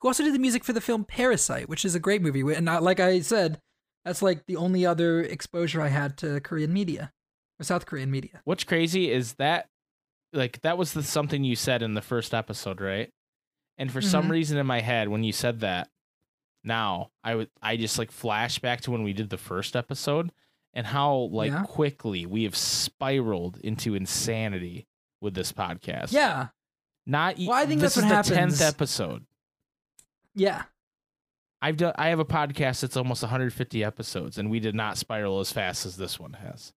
[0.00, 2.40] Who also did the music for the film Parasite, which is a great movie.
[2.54, 3.60] And I, like I said,
[4.04, 7.12] that's like the only other exposure I had to Korean media
[7.60, 8.40] or South Korean media.
[8.44, 9.68] What's crazy is that,
[10.32, 13.10] like, that was the something you said in the first episode, right?
[13.76, 14.30] And for some Mhm.
[14.30, 15.88] reason in my head, when you said that,
[16.64, 20.32] now I would I just like flash back to when we did the first episode
[20.74, 21.62] and how like Yeah.
[21.64, 24.86] quickly we have spiraled into insanity
[25.20, 26.12] with this podcast.
[26.12, 26.48] Yeah,
[27.06, 27.38] not.
[27.38, 29.26] e- Well, I think this that's is what the tenth episode.
[30.38, 30.62] Yeah.
[31.60, 31.92] I've done.
[31.98, 35.84] I have a podcast that's almost 150 episodes, and we did not spiral as fast
[35.86, 36.72] as this one has.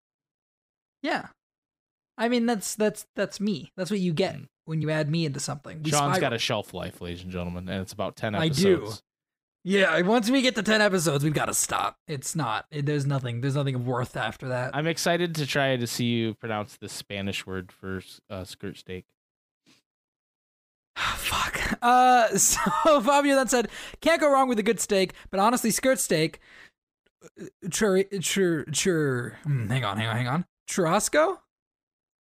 [1.03, 1.27] Yeah.
[2.17, 3.73] I mean that's that's that's me.
[3.77, 4.47] That's what you get Mm.
[4.65, 5.83] when you add me into something.
[5.83, 8.61] We Sean's got a shelf life, ladies and gentlemen, and it's about 10 episodes.
[8.61, 8.93] I do.
[9.63, 11.97] Yeah, once we get to 10 episodes, we've got to stop.
[12.09, 12.65] It's not.
[12.71, 14.75] It, there's nothing there's nothing of worth after that.
[14.75, 19.05] I'm excited to try to see you pronounce the Spanish word for uh, skirt steak.
[21.17, 21.79] Fuck.
[21.83, 23.69] Uh so Fabio then said,
[24.01, 26.41] "Can't go wrong with a good steak, but honestly, skirt steak
[27.71, 30.45] chur chur chur hmm, hang on, hang on, hang on.
[30.69, 31.39] Churrasco?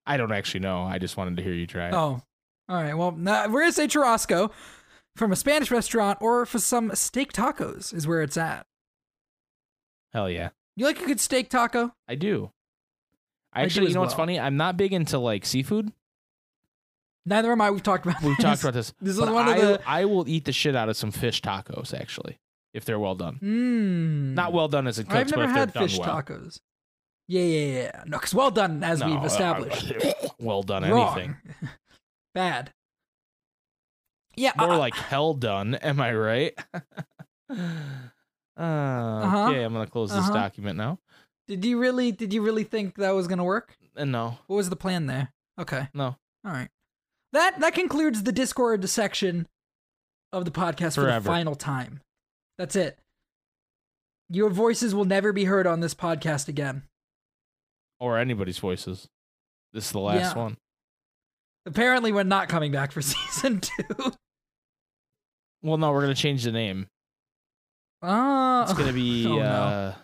[0.06, 0.84] I don't actually know.
[0.84, 1.90] I just wanted to hear you try.
[1.90, 1.94] it.
[1.94, 2.22] Oh.
[2.70, 2.94] All right.
[2.94, 4.52] Well, nah, we're going to say churrasco
[5.16, 8.66] from a Spanish restaurant or for some steak tacos is where it's at.
[10.14, 11.94] Hell yeah, You like a good steak taco?
[12.08, 12.52] I do.
[13.52, 14.40] I I do actually, as you know what's funny?
[14.40, 15.92] I'm not big into like seafood.
[17.28, 17.70] Neither am I.
[17.72, 18.44] We've talked about We've this.
[18.46, 18.94] talked about this.
[19.02, 21.42] This is but one of the I will eat the shit out of some fish
[21.42, 22.40] tacos actually,
[22.74, 23.36] if they're well done.
[23.44, 24.34] Mm.
[24.34, 26.10] Not well done as a cook, I've never but if had they're done fish well.
[26.24, 26.60] tacos.
[27.28, 28.04] Yeah, yeah, yeah.
[28.06, 29.92] No, because well done, as No, we've uh, established.
[30.40, 31.18] well done Wrong.
[31.18, 31.36] anything.
[32.34, 32.72] Bad.
[34.38, 34.54] Yeah.
[34.58, 35.76] More uh, like hell done.
[35.76, 36.54] Am I right?
[37.50, 37.54] uh.
[38.58, 40.34] Okay, I'm gonna close this Uh-huh.
[40.34, 41.00] document now.
[41.48, 42.12] did you really?
[42.14, 43.76] Did you really think that was gonna work?
[43.96, 45.34] And no, What was the plan there?
[45.60, 45.88] Okay.
[45.94, 46.70] no, All right.
[47.34, 49.48] That that concludes the Discord section
[50.32, 52.02] of the podcast for the final time.
[52.58, 52.98] That's it.
[54.30, 56.84] Your voices will never be heard on this podcast again.
[58.00, 59.08] or anybody's voices.
[59.74, 60.44] This is the last Yeah.
[60.44, 60.58] one.
[61.66, 64.12] Apparently, we're not coming back for season two.
[65.64, 66.88] Well, no, we're gonna change the name.
[68.02, 69.26] Uh, It's gonna be.
[69.28, 69.96] oh, no.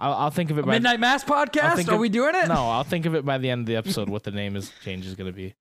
[0.00, 1.86] I'll, I'll think of it by Midnight Mass podcast.
[1.88, 2.48] Are of- we doing it?
[2.48, 2.54] no.
[2.70, 4.08] I'll think of it by the end of the episode.
[4.08, 5.54] what the name is change is gonna be.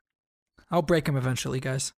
[0.72, 1.94] I'll break him eventually, guys.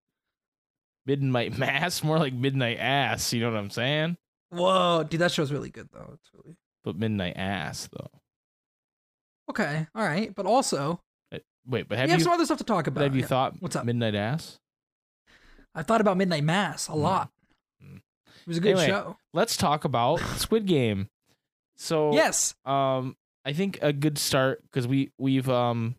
[1.06, 3.32] Midnight Mass, more like Midnight Ass.
[3.34, 4.17] You know what I'm saying?
[4.49, 6.12] Whoa, dude, that show's really good though.
[6.13, 8.10] It's really But Midnight Ass though.
[9.49, 9.88] okay.
[9.95, 11.01] All right, but also
[11.32, 13.04] Uh, Wait, but have we have have you some other stuff to talk about.
[13.04, 13.27] have you Yeah.
[13.27, 13.86] thought What's up?
[13.86, 14.60] Midnight Ass?
[15.75, 17.30] I thought about Midnight Mass a lot.
[17.84, 17.97] Mm.
[17.97, 18.88] It was a good Anyway.
[18.88, 19.17] show.
[19.34, 21.10] Let's talk about Squid Game.
[21.82, 22.54] So Yes.
[22.63, 25.96] um i think a good start because we we've um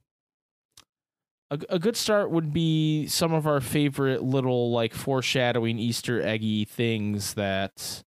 [1.51, 6.65] a, a good start would be some of our favorite little like foreshadowing easter eggy
[6.65, 8.05] things that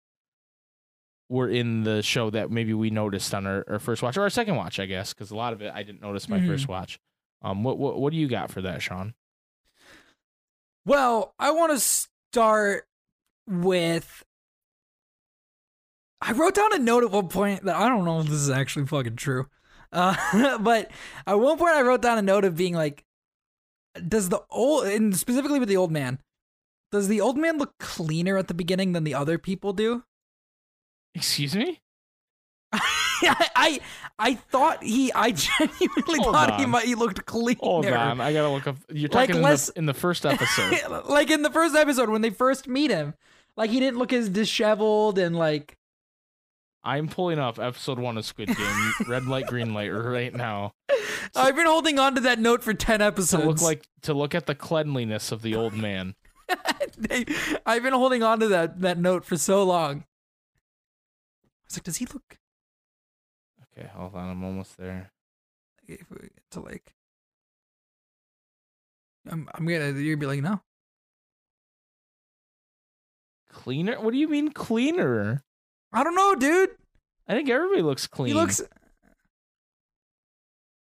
[1.27, 4.29] were in the show that maybe we noticed on our, our first watch or our
[4.29, 6.47] second watch i guess because a lot of it i didn't notice my Mhm.
[6.47, 6.97] first watch
[7.41, 9.13] um what, what what do you got for that sean
[10.85, 12.87] Well, I want to start
[13.47, 14.23] with.
[16.21, 18.49] I wrote down a note at one point that I don't know if this is
[18.49, 19.47] actually fucking true.
[19.91, 20.89] Uh, but
[21.27, 23.03] at one point, I wrote down a note of being like,
[24.07, 26.19] does the old, and specifically with the old man,
[26.91, 30.03] does the old man look cleaner at the beginning than the other people do?
[31.17, 31.79] excuse me
[32.73, 33.79] I, I
[34.19, 37.57] I thought he I genuinely Hold thought he might he looked cleaner.
[37.61, 38.75] Hold on, I gotta look up.
[38.91, 41.05] You're talking Like, less- in, the, in the first episode.
[41.07, 43.13] like in the first episode when they first meet him,
[43.55, 45.77] like he didn't look as disheveled and like
[46.85, 50.73] I'm pulling up episode one of Squid Game, red light, green light, right now,
[51.35, 53.43] I've been holding on to that note for ten to episodes.
[53.45, 56.13] look like to look at the cleanliness of the old man.
[57.65, 60.05] I've been holding on to that that note for so long.
[61.43, 62.37] I was like, does he look
[63.77, 65.11] Okay, hold on, I'm almost there.
[65.87, 66.93] if we get to like?
[69.27, 70.61] I'm I'm gonna you're gonna be like no.
[73.49, 73.99] Cleaner?
[73.99, 75.41] What do you mean cleaner?
[75.93, 76.69] I don't know, dude.
[77.27, 78.27] I think everybody looks clean.
[78.27, 78.61] He looks.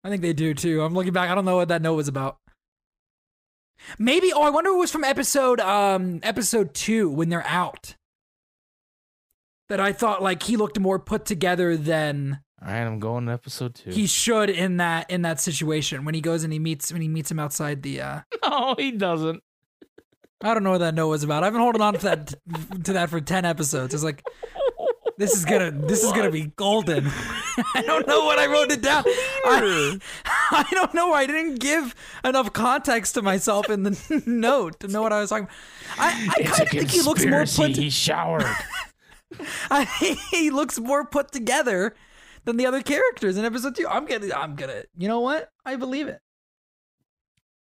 [0.04, 0.82] I think they do too.
[0.82, 1.30] I'm looking back.
[1.30, 2.38] I don't know what that note was about.
[3.98, 4.32] Maybe.
[4.34, 7.96] Oh, I wonder if it was from episode um episode two when they're out.
[9.70, 13.32] That I thought like he looked more put together than All right, I'm going to
[13.32, 13.92] episode two.
[13.92, 17.08] he should in that in that situation when he goes and he meets when he
[17.08, 18.02] meets him outside the.
[18.02, 19.42] uh no, he doesn't.
[20.42, 21.44] I don't know what that note was about.
[21.46, 22.34] I've been holding on to that
[22.84, 23.94] to that for ten episodes.
[23.94, 24.22] It's like
[25.18, 27.06] this is gonna this is gonna be golden.
[27.76, 29.04] I don't know what I wrote it down.
[29.06, 30.00] I,
[30.52, 31.14] I don't know.
[31.14, 35.30] I didn't give enough context to myself in the note to know what I was
[35.30, 35.46] talking.
[35.46, 36.00] About.
[36.00, 37.76] I, I kind of think he looks more put.
[37.76, 38.46] He showered.
[39.70, 39.86] I,
[40.32, 41.96] he looks more put together
[42.46, 43.88] than the other characters in episode two.
[43.88, 44.34] I'm gonna.
[44.36, 44.84] I'm gonna.
[44.98, 45.50] You know what?
[45.66, 46.20] I believe it.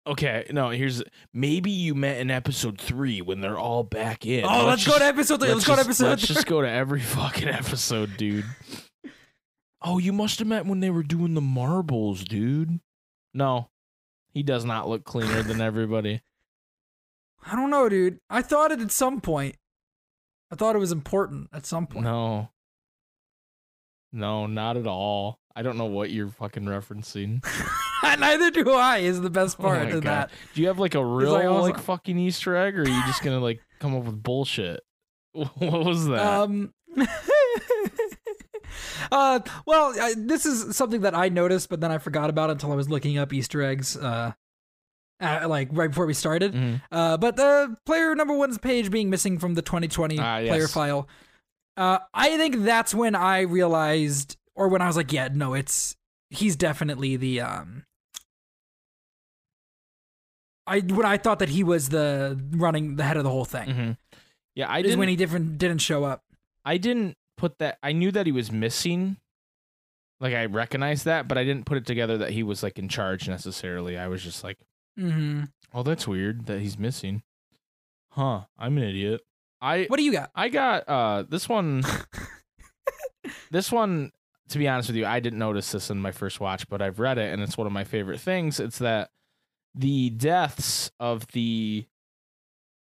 [0.07, 4.43] Okay, no, here's maybe you met in episode three when they're all back in.
[4.45, 5.53] Oh, let's, go to episode three.
[5.53, 6.35] Let's, go to episode Let's three.
[6.35, 8.45] just go to every fucking episode, dude.
[9.83, 12.79] Oh, you must have met when they were doing the marbles, dude.
[13.33, 13.71] No,
[14.31, 16.21] he does not look cleaner than everybody.
[17.43, 18.19] I don't know, dude.
[18.29, 19.55] I thought it at some point.
[20.51, 22.05] I thought it was important at some point.
[22.05, 22.49] No,
[24.13, 25.39] no, not at all.
[25.55, 27.43] I don't know what you're fucking referencing.
[28.19, 28.99] Neither do I.
[28.99, 30.03] Is the best Oh part my of God.
[30.03, 30.31] that.
[30.53, 33.03] Do you have like a real like also- like fucking Easter egg, or are you
[33.05, 34.81] just gonna like come up with bullshit?
[35.33, 36.19] What was that?
[36.25, 36.73] Um.
[39.11, 39.39] uh.
[39.65, 42.75] Well, I, this is something that I noticed, but then I forgot about until I
[42.75, 43.95] was looking up Easter eggs.
[43.97, 44.33] Uh.
[45.21, 46.53] uh, like right before we started.
[46.53, 46.81] Mhm.
[46.91, 47.17] Uh.
[47.17, 51.07] But the player number one's page being missing from the 2020 Ah, player file.
[51.77, 51.99] Uh.
[52.13, 55.95] I think that's when I realized, or when I was like, yeah, no, it's
[56.29, 57.83] he's definitely the um.
[60.71, 63.67] I when I thought that he was the running the head of the whole thing
[63.69, 63.97] Mhm.
[64.55, 64.99] Yeah, I didn't.
[64.99, 66.23] when he different didn't show up.
[66.65, 67.77] I didn't put that.
[67.81, 69.17] I knew that he was missing.
[70.19, 72.87] Like I recognized that, but I didn't put it together that he was like in
[72.89, 73.97] charge necessarily.
[73.97, 74.57] I was just like,
[74.99, 75.45] Mm-hmm.
[75.73, 77.23] "Oh, that's weird that he's missing."
[78.11, 78.41] Huh?
[78.59, 79.21] I'm an idiot.
[79.61, 80.31] I What do you got?
[80.35, 81.83] I got uh this one.
[83.51, 84.11] this one,
[84.49, 86.99] to be honest with you, I didn't notice this in my first watch, but I've
[86.99, 88.59] read it and it's one of my favorite things.
[88.59, 89.09] It's that
[89.75, 91.85] the deaths of the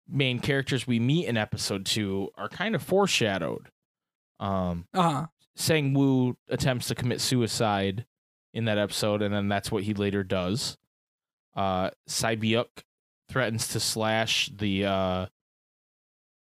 [0.09, 3.70] main characters we meet in episode two are kind of foreshadowed.
[4.40, 5.26] Um, Uh huh.
[5.57, 8.07] Sang Woo attempts to commit suicide
[8.55, 10.79] in that episode, and then that's what he later does.
[11.55, 12.66] Uh, Sae-byeok
[13.29, 15.26] threatens to slash the uh,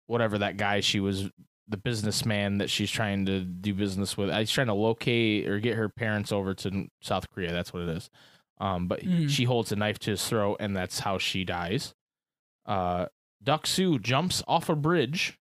[0.08, 1.30] whatever that guy she was,
[1.68, 4.30] the businessman that she's trying to do business with.
[4.30, 7.52] Uh, He's trying to locate or get her parents over to South Korea.
[7.52, 8.10] That's what it is.
[8.60, 9.30] Um, but Mhm.
[9.30, 11.94] she holds a knife to his throat, and that's how she dies.
[12.66, 13.06] Uh,
[13.44, 15.40] Duck Soo jumps off a bridge,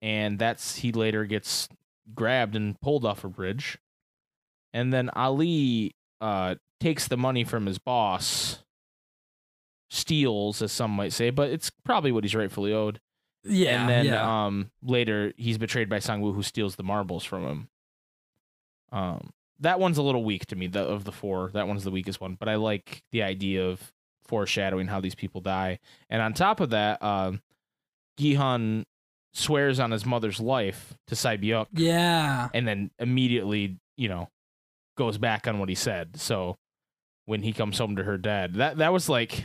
[0.00, 1.68] and that's he later gets
[2.14, 3.78] grabbed and pulled off a bridge.
[4.72, 8.62] And then Ali uh, takes the money from his boss,
[9.90, 13.00] steals, as some might say, but it's probably what he's rightfully owed.
[13.46, 13.80] Yeah.
[13.80, 14.46] and then yeah.
[14.46, 17.68] um, later he's betrayed by Sangwoo, who steals the marbles from him.
[18.90, 20.66] Um, that one's a little weak to me.
[20.66, 22.36] The, of the four, that one's the weakest one.
[22.38, 23.92] But I like the idea of
[24.26, 25.78] foreshadowing how these people die.
[26.10, 27.40] And on top of that, um,
[28.18, 28.84] Gi-hun
[29.32, 32.48] swears on his mother's life to Sae-byeok yeah.
[32.54, 34.28] and then immediately, you know,
[34.96, 36.16] goes back on what he said.
[36.20, 36.56] So
[37.26, 39.44] when he comes home to her dad, that that was like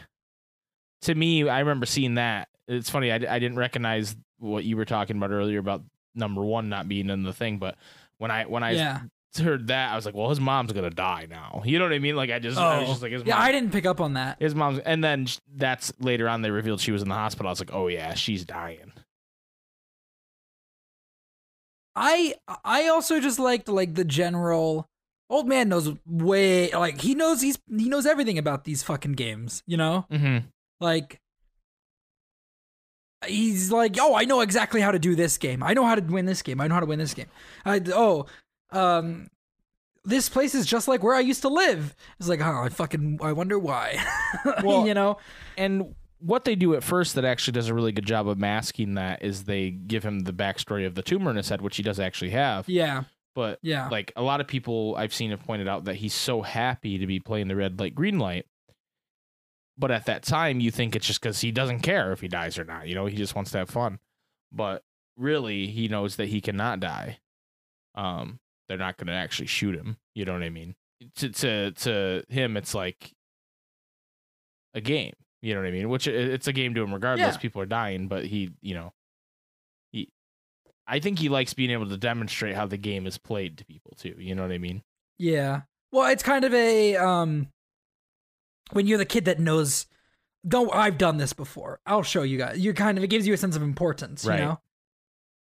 [1.03, 1.47] to me.
[1.47, 2.49] I remember seeing that.
[2.67, 3.11] It's funny.
[3.11, 7.09] I, I didn't recognize what you were talking about earlier about number one not being
[7.09, 7.75] in the thing, but
[8.19, 8.99] when I when I yeah.
[9.37, 11.61] Heard that, I was like, well, his mom's gonna die now.
[11.65, 12.15] You know what I mean?
[12.15, 12.91] Like I just I was Oh.
[12.93, 13.43] just like his Yeah, mom.
[13.43, 14.37] I didn't pick up on that.
[14.39, 17.47] his mom's, and then sh- that's later on they revealed she was in the hospital.
[17.47, 18.91] I was like, oh yeah, she's dying.
[21.95, 24.87] I I also just liked like the general
[25.29, 29.63] old man knows way like he knows he's he knows everything about these fucking games,
[29.67, 30.05] you know?
[30.11, 30.47] Mm-hmm.
[30.79, 31.19] Like
[33.27, 35.61] he's like, "Oh, I know exactly how to do this game.
[35.61, 36.61] I know how to win this game.
[36.61, 37.27] I know how to win this game."
[37.65, 38.27] I oh,
[38.71, 39.27] um,
[40.05, 41.95] this place is just like where I used to live.
[42.19, 44.03] It's like, oh, I fucking, I wonder why.
[44.63, 45.17] Well- you know,
[45.57, 48.95] And what they do at first that actually does a really good job of masking
[48.95, 51.83] that is they give him the backstory of the tumor in his head, which he
[51.83, 52.67] does actually have.
[52.67, 53.03] yeah,
[53.35, 56.41] But yeah, like a lot of people I've seen have pointed out that he's so
[56.41, 58.45] happy to be playing the red light, green light.
[59.77, 62.59] But at that time, you think it's just because he doesn't care if he dies
[62.59, 62.89] or not.
[62.89, 63.99] You know, he just wants to have fun.
[64.51, 64.83] But
[65.15, 67.19] really, he knows that he cannot die.
[67.95, 69.97] Um, they're not going to actually shoot him.
[70.15, 70.75] You know what I mean?
[71.17, 73.11] To to to him, it's like
[74.73, 75.13] a game.
[75.41, 75.89] You know what I mean?
[75.89, 77.35] Which it's a game to him regardless.
[77.35, 77.39] Yeah.
[77.39, 78.93] People are dying, but he, you know,
[79.91, 80.09] he.
[80.87, 83.93] I think he likes being able to demonstrate how the game is played to people
[83.97, 84.15] too.
[84.17, 84.83] You know what I mean?
[85.17, 85.61] yeah.
[85.91, 87.47] Well, it's kind of a um,
[88.71, 89.87] when you're the kid that knows.
[90.47, 91.79] Don't I've done this before?
[91.85, 92.59] I'll show you guys.
[92.59, 94.39] You kind of it gives you a sense of importance, Right.
[94.39, 94.59] you know.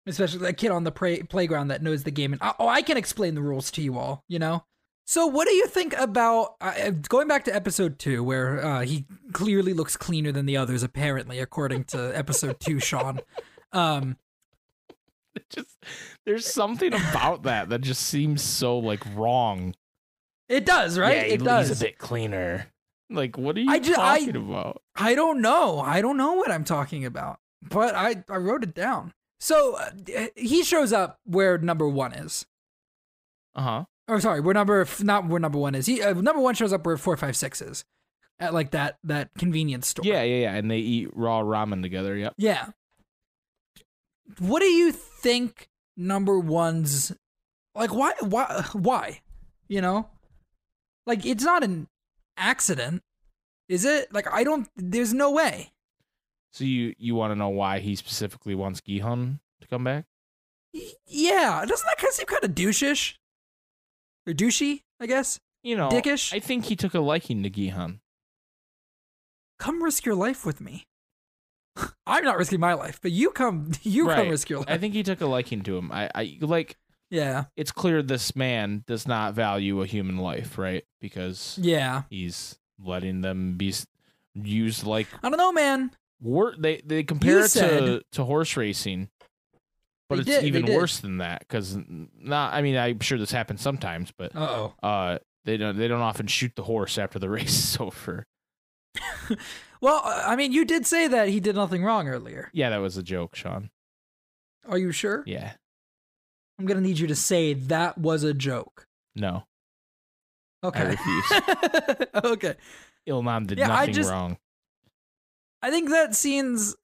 [0.06, 2.96] Especially that kid on the play, playground that knows the game, and oh, I can
[2.98, 4.64] explain the rules to you all, you know.
[5.06, 9.06] So, what do you think about uh, going back to episode two, where uh, he
[9.32, 13.20] clearly looks cleaner than the others, apparently, according to episode two, Sean?
[13.72, 14.16] Um,
[15.50, 15.76] just
[16.26, 19.74] there's something about that that just seems so like wrong.
[20.48, 21.16] it does, right?
[21.16, 21.68] Yeah, it he- does.
[21.68, 22.66] He's a bit cleaner.
[23.10, 24.82] Like, what are you I ju- I- talking about?
[24.96, 25.80] I don't know.
[25.80, 29.12] I don't know what I'm talking about, but I, I wrote it down.
[29.40, 29.90] So uh,
[30.36, 32.46] he shows up where number one is.
[33.54, 33.84] Uh huh.
[34.08, 35.86] Or sorry, where number f- not where number one is.
[35.86, 37.84] He uh, number one shows up where four, five, six is,
[38.38, 40.04] at like that that convenience store.
[40.04, 40.54] Yeah, yeah, yeah.
[40.54, 42.16] And they eat raw ramen together.
[42.16, 42.34] Yep.
[42.36, 42.68] yeah.
[44.38, 47.12] What do you think number one's
[47.74, 47.94] like?
[47.94, 48.12] Why?
[48.20, 48.64] Why?
[48.72, 49.20] Why?
[49.68, 50.08] You know,
[51.06, 51.88] like it's not an
[52.36, 53.02] accident,
[53.68, 54.12] is it?
[54.12, 54.68] Like I don't.
[54.76, 55.72] There's no way.
[56.54, 60.04] So you you want to know why he specifically wants Gi-hun to come back?
[60.72, 63.14] Yeah, doesn't that kind of seem kind of douchish?
[64.24, 65.40] Or douchey, I guess.
[65.64, 66.32] You know, Dickish.
[66.32, 67.98] I think he took a liking to Gi-hun.
[69.58, 70.86] Come risk your life with me.
[72.06, 73.72] I'm not risking my life, but you come.
[73.82, 74.68] You come risk your life.
[74.68, 75.90] I think he took a liking to him.
[75.90, 76.76] I, I like.
[77.10, 80.84] yeah, It's clear this man does not value a human life, right?
[81.00, 82.02] Because yeah.
[82.10, 83.74] he's letting them be
[84.34, 85.90] used like I don't know, man.
[86.20, 89.08] Wor- they they compare it to said- to horse racing
[90.08, 90.76] but They it's did, they even did.
[90.76, 91.76] worse than that because
[92.18, 94.86] not i mean i'm sure this happens sometimes but Uh oh.
[94.86, 98.26] uh they don't they don't often shoot the horse after the race is over
[99.80, 102.48] Well, uh, I mean, you did say that he did nothing wrong earlier.
[102.54, 103.70] yeah that was a joke sean
[104.68, 105.22] Are you sure?
[105.26, 105.52] yeah
[106.58, 108.86] I'm gonna need you to say that was a joke.
[109.16, 109.44] no
[110.62, 110.80] Okay.
[110.80, 112.08] I refuse.
[112.24, 112.54] okay.
[113.06, 114.38] ilnam did Yeah, I nothing just- wrong
[115.64, 116.76] I think that scene's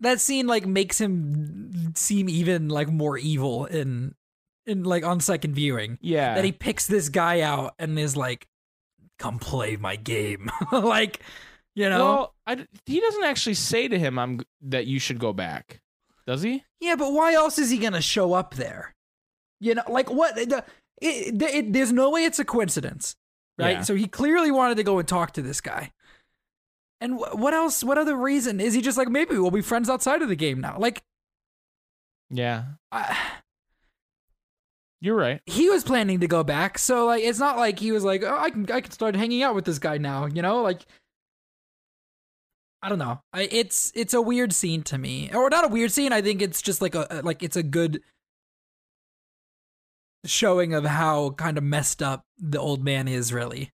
[0.00, 4.14] that scene like makes him seem even like more evil in
[4.66, 5.98] in like on second viewing.
[6.00, 8.46] yeah That he picks this guy out and is like,
[9.18, 11.20] "Come play my game," like,
[11.74, 12.04] you know.
[12.04, 15.80] well I, he doesn't actually say to him i'm that you should go back
[16.26, 18.94] does he yeah, but why else is he gonna show up there?
[19.60, 20.34] You know, like what?
[20.34, 20.64] The,
[21.00, 23.16] it, it, there's no way it's a coincidence,
[23.58, 23.76] right?
[23.76, 23.82] Yeah.
[23.82, 25.92] So he clearly wanted to go and talk to this guy.
[27.00, 27.84] And wh- what else?
[27.84, 30.60] What other reason is he just like maybe we'll be friends outside of the game
[30.60, 30.76] now?
[30.78, 31.02] Like,
[32.30, 33.16] yeah I,
[35.00, 38.02] you're right he was planning to go back, so like it's not like he was
[38.02, 40.62] like, oh, I can I can start hanging out with this guy now, you know?
[40.62, 40.86] Like,
[42.82, 43.20] I don't know.
[43.32, 46.12] I, it's it's a weird scene to me, or not a weird scene.
[46.12, 48.00] I think it's just like a a- like it's a good
[50.24, 53.70] showing of how kind of messed up the old man is really.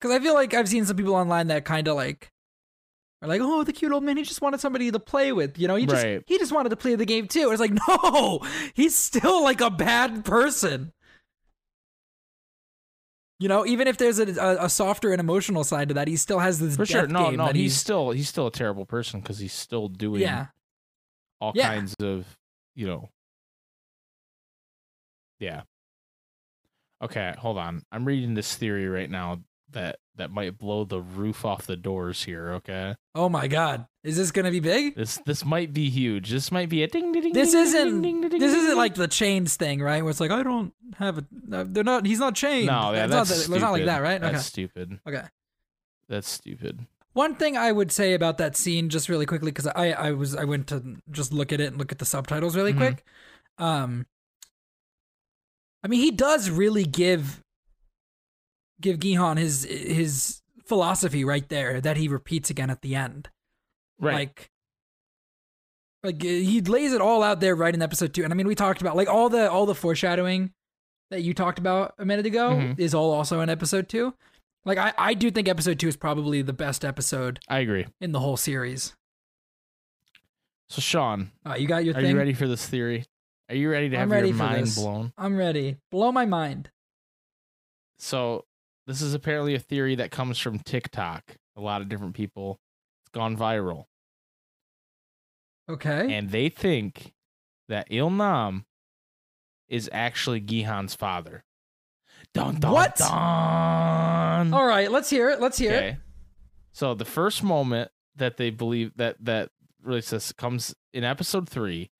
[0.00, 2.30] Because I feel like I've seen some people online that kind of like
[3.22, 4.16] are like, oh, the cute old man.
[4.16, 5.76] He just wanted somebody to play with, you know.
[5.76, 6.22] He just Right.
[6.26, 7.50] he just wanted to play the game too.
[7.50, 8.40] It's like, no,
[8.74, 10.92] he's still like a bad person.
[13.38, 16.16] You know, even if there's a, a, a softer and emotional side to that, he
[16.16, 18.86] still has this for sure no game no that he's still he's still a terrible
[18.86, 20.46] person because he's still doing yeah,
[21.40, 21.68] all Yeah.
[21.68, 22.24] kinds of
[22.74, 23.10] you know
[25.38, 25.62] yeah
[27.02, 29.40] okay hold on i'm reading this theory right now
[29.76, 34.16] that that might blow the roof off the doors here okay Oh my god, is
[34.16, 34.94] this gonna be big?
[34.96, 38.02] this this might be huge this might be a ding ding ding This ding, isn't.
[38.02, 38.76] ding, ding, ding, This ding, isn't ding.
[38.78, 40.02] like the chains thing, right?
[40.02, 41.24] Where it's like I don't have a.
[41.52, 42.06] uh, They're not.
[42.06, 42.66] He's not chained.
[42.66, 43.36] no yeah, it's that's not.
[43.38, 43.54] stupid.
[43.54, 44.20] It's not like that, right?
[44.20, 44.42] that's Okay.
[44.42, 45.24] stupid Okay.
[46.08, 49.92] that's stupid One thing I would say about that scene, just really quickly, because I
[49.92, 52.72] I was I went to just look at it and look at the subtitles really
[52.74, 52.78] Mhm.
[52.78, 53.04] quick.
[53.58, 54.06] Um,
[55.84, 57.42] I mean, he does really give
[58.80, 63.28] give Gi-hun his his philosophy right there that he repeats again at the end.
[63.98, 64.50] right Like,
[66.02, 68.24] like he lays it all out there right in episode two.
[68.24, 70.52] And I mean, we talked about like all the all the foreshadowing
[71.10, 72.78] that you talked about a minute ago Mhm.
[72.78, 74.14] is all also in episode two.
[74.64, 77.86] Like I, I do think episode two is probably the best episode I agree.
[78.00, 78.94] in the whole series.
[80.68, 82.10] So Sean, Uh, you got your are thing.
[82.10, 83.04] you ready for this theory?
[83.48, 84.74] Are you ready to I'm have ready your mind this.
[84.74, 85.12] blown?
[85.16, 85.76] I'm ready.
[85.92, 86.70] Blow my mind.
[87.98, 88.45] So
[88.86, 91.36] this is apparently a theory that comes from TikTok.
[91.56, 92.60] A lot of different people.
[93.02, 93.86] It's gone viral.
[95.68, 96.14] Okay.
[96.14, 97.12] And they think
[97.68, 98.64] that Ilnam
[99.68, 101.44] is actually Gi-hun's father.
[102.32, 102.96] Dun, dun, What?
[102.96, 103.10] Dun.
[104.54, 104.90] all right.
[104.90, 105.40] Let's hear it.
[105.40, 105.76] Let's hear it.
[105.76, 105.96] Okay.
[106.72, 109.50] So the first moment that they believe that that
[109.82, 111.90] really says comes in episode three,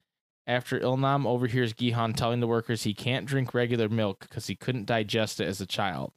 [0.47, 4.87] after Ilnam overhears Gi-hun telling the workers he can't drink regular milk because he couldn't
[4.87, 6.13] digest it as a child.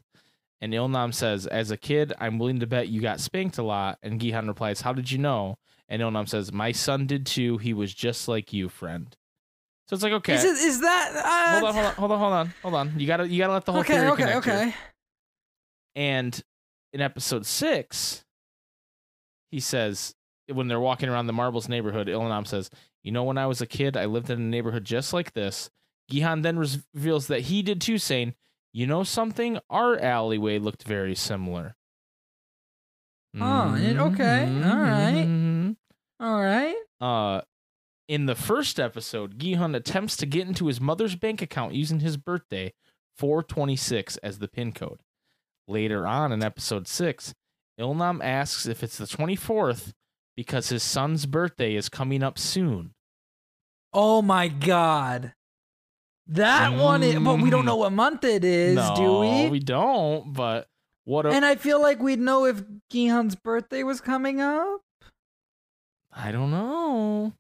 [0.62, 3.98] And Ilnam says, As a kid, I'm willing to bet you got spanked a lot.
[4.04, 5.58] And Gi-hun replies, How did you know?
[5.88, 7.58] And Ilnam says, My son did too.
[7.58, 9.16] He was just like you, friend.
[9.88, 10.36] So it's like, okay.
[10.36, 10.58] Is it?
[10.58, 11.12] Is that?
[11.16, 13.00] Uh, hold on, hold on, hold on, hold on, hold on.
[13.00, 13.94] You gotta you gotta let the whole okay.
[13.94, 14.24] theory Okay.
[14.26, 14.38] here.
[14.38, 14.76] Okay.
[15.96, 16.40] And
[16.94, 18.24] in episode six,
[19.50, 20.14] he says,
[20.48, 22.70] when they're walking around the Marbles neighborhood, Ilnam says,
[23.04, 25.70] You know, when I was a kid, I lived in a neighborhood just like this.
[26.10, 28.34] Gi-hun then reveals that he did too, saying,
[28.74, 29.60] You know something?
[29.70, 31.76] Our alleyway looked very similar.
[33.40, 35.26] Oh, it- okay, all right.
[35.28, 35.76] Mhm.
[36.20, 36.76] All right.
[37.00, 37.42] Uh,
[38.08, 42.18] in the first episode, Gi-hun attempts to get into his mother's bank account using his
[42.18, 42.74] birthday,
[43.18, 45.02] 426, as the PIN code.
[45.68, 47.36] Later on in episode 6,
[47.80, 49.94] Ilnam asks if it's the 24th
[50.36, 52.96] because his son's birthday is coming up soon.
[53.94, 55.34] Oh my god.
[56.30, 57.66] That one, is, but we don't Mm.
[57.66, 59.50] know what month it is, no, do we?
[59.50, 60.68] we don't, but
[61.06, 62.62] what a, And I feel like we'd know if
[62.92, 64.82] Gi-hun's birthday was coming up.
[66.12, 67.34] I don't know.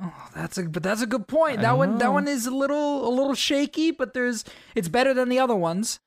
[0.00, 1.58] Oh, that's a but that's a good point.
[1.60, 4.44] I That one that one is a little a little shaky, but there's
[4.74, 6.00] it's better than the other ones.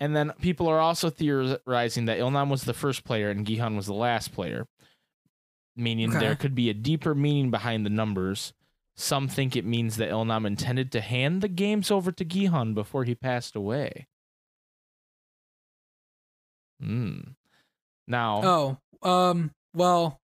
[0.00, 3.86] And then people are also theorizing that Ilnam was the first player and Gi-hun was
[3.86, 4.66] the last player,
[5.76, 6.18] meaning Okay.
[6.20, 8.52] there could be a deeper meaning behind the numbers.
[8.96, 13.04] Some think it means that Ilnam intended to hand the games over to Gi-hun before
[13.04, 14.06] he passed away.
[16.80, 17.18] Hmm.
[18.06, 20.20] Now, Oh, um, well,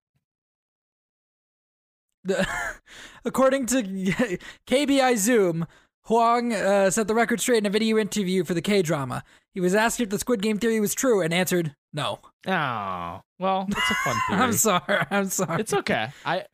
[2.25, 2.47] the,
[3.25, 3.83] according to
[4.67, 5.67] KBI Zoom,
[6.05, 9.23] Hwang uh, set the record straight in a video interview for the K drama.
[9.55, 12.21] He was asked if the Squid Game theory was true and answered no.
[12.47, 14.41] oh, well, it's a fun theory.
[14.43, 15.07] I'm sorry.
[15.11, 15.61] I'm sorry.
[15.61, 16.11] It's okay.
[16.25, 16.45] I,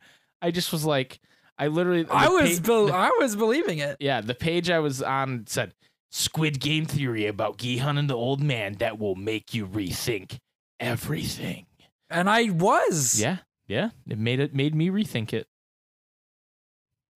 [0.41, 1.19] I just was like,
[1.59, 3.97] I literally, I was bel the I was believing it.
[4.01, 5.75] Yeah, the page I was on said
[6.11, 10.39] Squid Game theory about Gi-hun and the old man that will make you rethink
[10.79, 11.67] everything.
[12.11, 13.21] And I was.
[13.21, 15.47] Yeah, yeah, it made it made me rethink it.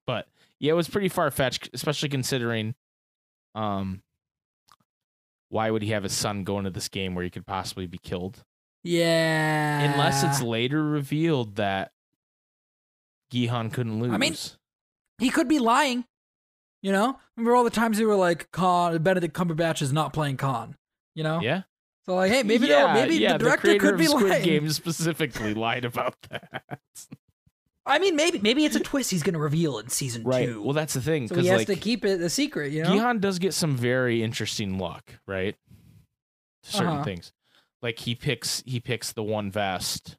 [0.06, 0.26] But
[0.58, 2.74] yeah, it was pretty far fetched, especially considering,
[3.54, 4.02] um,
[5.50, 7.98] why would he have his son go into this game where he could possibly be
[7.98, 8.42] killed?
[8.82, 9.80] Yeah.
[9.80, 11.92] Unless it's later revealed that
[13.30, 14.12] Gi-hun couldn't lose.
[14.12, 14.36] I mean,
[15.18, 16.04] he could be lying.
[16.82, 20.38] You know, remember all the times they were like, "Khan Benedict Cumberbatch is not playing
[20.38, 20.76] Khan."
[21.14, 21.62] You know, yeah,
[22.06, 24.44] so like, hey, maybe yeah, no, maybe yeah, the director creator could be Squid lying.
[24.44, 26.80] Game specifically lied about that.
[27.84, 30.46] I mean, maybe maybe it's a twist he's going to reveal in season Right.
[30.46, 30.62] two.
[30.62, 32.72] Well, that's the thing so he has like to keep it a secret.
[32.72, 35.56] You know, Gi-hun does get some very interesting luck, right?
[36.62, 37.04] To certain Uh-huh.
[37.04, 37.32] things,
[37.82, 40.16] like he picks he picks the one vest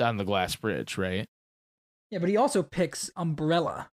[0.00, 1.26] on the glass bridge, right?
[2.10, 3.90] yeah, but he also picks Umbrella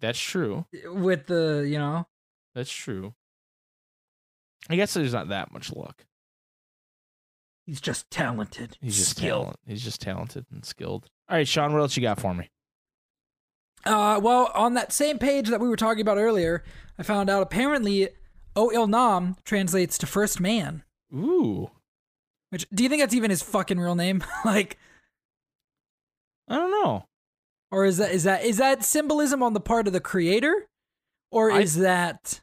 [0.00, 0.66] That's true.
[0.84, 2.06] with the you know.
[2.54, 3.14] That's true.
[4.68, 6.04] I guess there's not that much luck.
[7.66, 8.76] He's just talented.
[8.80, 9.42] He's just skilled.
[9.44, 9.56] talent.
[9.66, 11.06] He's just talented and skilled.
[11.28, 12.50] All right, Sean, what else you got for me?
[13.86, 16.62] Uh, well, on that same page that we were talking about earlier,
[16.98, 18.08] I found out apparently
[18.56, 20.82] O Il Nam translates to first man.
[21.14, 21.70] Ooh,
[22.50, 24.22] Which do you think that's even his fucking real name?
[24.44, 24.76] like,
[26.48, 27.06] I don't know.
[27.70, 30.66] or is that is that is that symbolism on the part of the creator,
[31.30, 32.40] or I- is that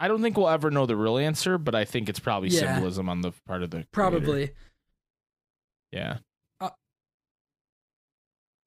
[0.00, 2.60] I don't think we'll ever know the real answer, but I think it's probably Yeah.
[2.74, 3.88] symbolism on the part of the creator.
[3.92, 4.50] probably?
[5.90, 6.18] Yeah.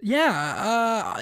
[0.03, 0.55] Yeah,
[1.15, 1.21] uh,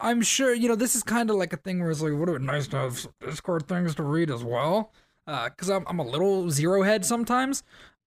[0.00, 0.54] I'm sure.
[0.54, 2.46] You know, this is kind of like a thing where it's like, would it be
[2.46, 4.90] nice to have Discord things to read as well?
[5.26, 7.62] Because I'm I'm a little zero head sometimes.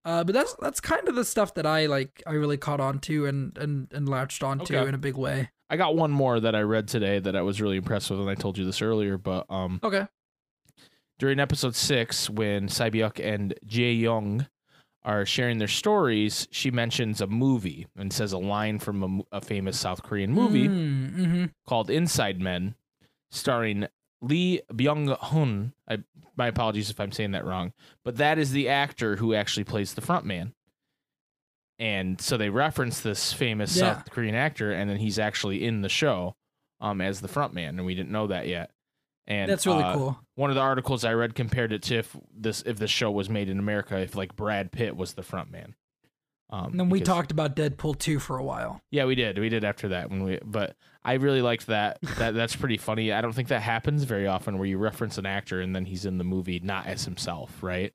[0.06, 2.24] Uh, but that's that's kind of the stuff that I like.
[2.26, 4.88] I really caught on to and and and latched onto Okay.
[4.88, 5.50] in a big way.
[5.70, 8.30] I got one more that I read today that I was really impressed with, and
[8.30, 9.18] I told you this earlier.
[9.18, 10.08] But um, Okay.
[11.20, 14.48] during episode six, when Sae-byeok and Ji-yeong
[15.04, 19.42] are sharing their stories, she mentions a movie and says a line from a, a
[19.42, 21.46] famous South Korean movie Mm-hmm.
[21.68, 22.76] called Inside Men,
[23.32, 23.88] starring
[24.22, 25.74] Lee Byung Hun.
[25.88, 26.00] I,
[26.36, 29.94] my apologies if I'm saying that wrong, but that is the actor who actually plays
[29.94, 30.54] the front man.
[31.78, 33.96] And so they reference this famous Yeah.
[33.96, 36.36] South Korean actor, and then he's actually in the show
[36.82, 38.72] um, as the front man, and we didn't know that yet.
[39.28, 40.20] And That's really uh, cool.
[40.36, 43.30] One of the articles I read compared it to if this if the show was
[43.30, 45.76] made in America, if like Brad Pitt was the front man.
[46.52, 48.82] Um, And then we because- talked about Deadpool 2 for a while.
[48.92, 49.38] yeah, we did.
[49.38, 52.00] We did after that when we but I really liked that.
[52.18, 53.12] That that's pretty funny.
[53.14, 56.06] I don't think that happens very often where you reference an actor and then he's
[56.06, 57.94] in the movie not as himself, right?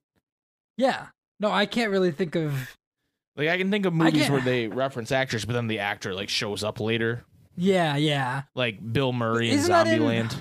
[0.77, 1.07] Yeah.
[1.41, 2.77] No, I can't really think of.
[3.37, 6.29] Like I can think of movies where they reference actors but then the actor like
[6.29, 7.25] shows up later,
[7.57, 8.43] Yeah, yeah.
[8.55, 10.37] like Bill Murray in Isn't in- Zombieland.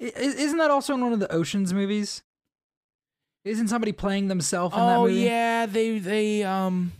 [0.00, 2.24] I- Isn't that also in one of the Ocean's movies?
[3.44, 5.20] Isn't somebody playing themselves in that Oh movie?
[5.20, 6.92] yeah, they they um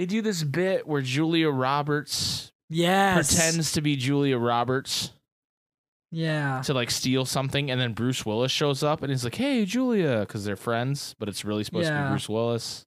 [0.00, 3.34] they do this bit where Julia Roberts Yes.
[3.36, 5.12] pretends to be Julia Roberts
[6.10, 6.62] Yeah.
[6.64, 10.24] to like steal something and then Bruce Willis shows up and he's like, "Hey, Julia,"
[10.24, 12.86] cuz they're friends, but it's really supposed to be Bruce Willis.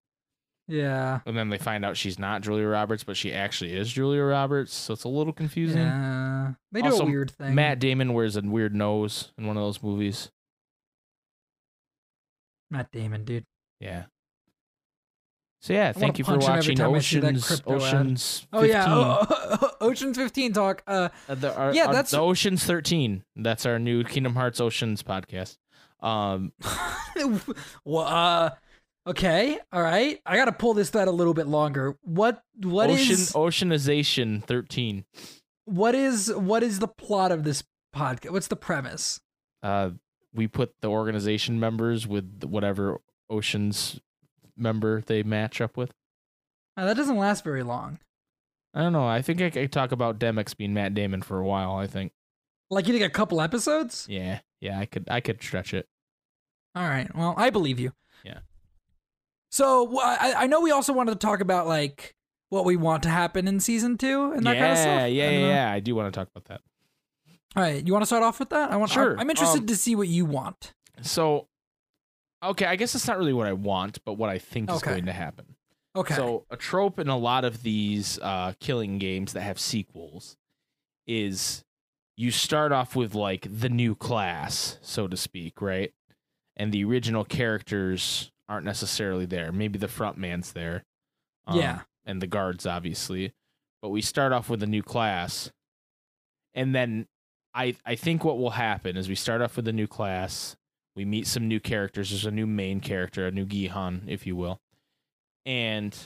[0.68, 1.20] Yeah.
[1.28, 4.74] And then they find out she's not Julia Roberts, but she actually is Julia Roberts.
[4.74, 5.82] So it's a little confusing.
[5.84, 6.54] Yeah.
[6.72, 7.54] They do Also, a weird thing.
[7.54, 10.32] Matt Damon wears a weird nose in one of those movies.
[12.72, 13.46] Matt Damon, dude.
[13.80, 14.06] Yeah.
[15.64, 17.62] So yeah, wanna thank you for punch him every watching time I see that Oceans
[17.62, 17.74] ad.
[17.74, 18.50] Oceans 15.
[18.52, 20.84] Oh yeah, oh, Ocean's 15 talk.
[20.86, 23.24] Uh, Uh, the, our, Yeah, our- that's- the Oceans 13.
[23.38, 25.58] That's our new Kingdom Hearts Oceans podcast.
[26.02, 26.52] Um,
[27.86, 28.50] well, uh,
[29.08, 30.20] okay, all right.
[30.26, 31.96] I got to pull this thread a little bit longer.
[32.02, 35.06] What what is Ocean Oceanization 13.
[35.64, 37.64] what is what is the plot of this
[37.96, 38.32] podcast?
[38.32, 39.22] What's the premise?
[39.62, 39.92] Uh,
[40.34, 43.00] we put the organization members with whatever
[43.30, 44.02] Oceans
[44.58, 45.94] member they match up with.
[46.76, 48.00] Uh, that doesn't last very long.
[48.74, 49.08] I don't know.
[49.08, 51.76] I think I could talk about Demyx being Matt Damon for a while.
[51.76, 52.12] I think.
[52.70, 54.08] Like you think a couple episodes?
[54.10, 54.80] Yeah, yeah.
[54.80, 55.08] I could.
[55.10, 55.88] I could stretch it.
[56.76, 57.14] All right.
[57.16, 57.94] Well, I believe you.
[58.24, 58.40] Yeah.
[59.52, 62.16] So I, I know we also wanted to talk about like
[62.50, 65.00] what we want to happen in season two and that yeah, kind of stuff.
[65.12, 65.72] yeah, yeah, yeah.
[65.72, 66.62] I do want to talk about that.
[67.56, 67.86] All right.
[67.86, 68.72] You want to start off with that?
[68.72, 68.90] I want.
[68.90, 70.74] Sure, I'm interested um, to see what you want.
[71.02, 71.48] So,
[72.44, 74.92] okay, I guess it's not really what I want, but what I think is Okay.
[74.92, 75.56] going to happen.
[75.96, 76.16] Okay.
[76.16, 80.38] So, a trope in a lot of these uh, killing games that have sequels
[81.06, 81.64] is
[82.18, 85.94] you start off with like the new class, so to speak, right?
[86.56, 89.52] And the original characters aren't necessarily there.
[89.52, 90.84] Maybe the front man's there.
[91.48, 91.82] um, Yeah.
[92.06, 93.34] And the guards, obviously.
[93.82, 95.52] But we start off with a new class.
[96.54, 97.08] And then
[97.54, 100.56] I I think what will happen is we start off with a new class.
[100.96, 102.10] We meet some new characters.
[102.10, 104.62] There's a new main character, a new Gi-hun, if you will.
[105.46, 105.98] And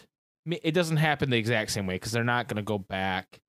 [0.49, 3.39] it doesn't happen the exact same way because they're not going to go back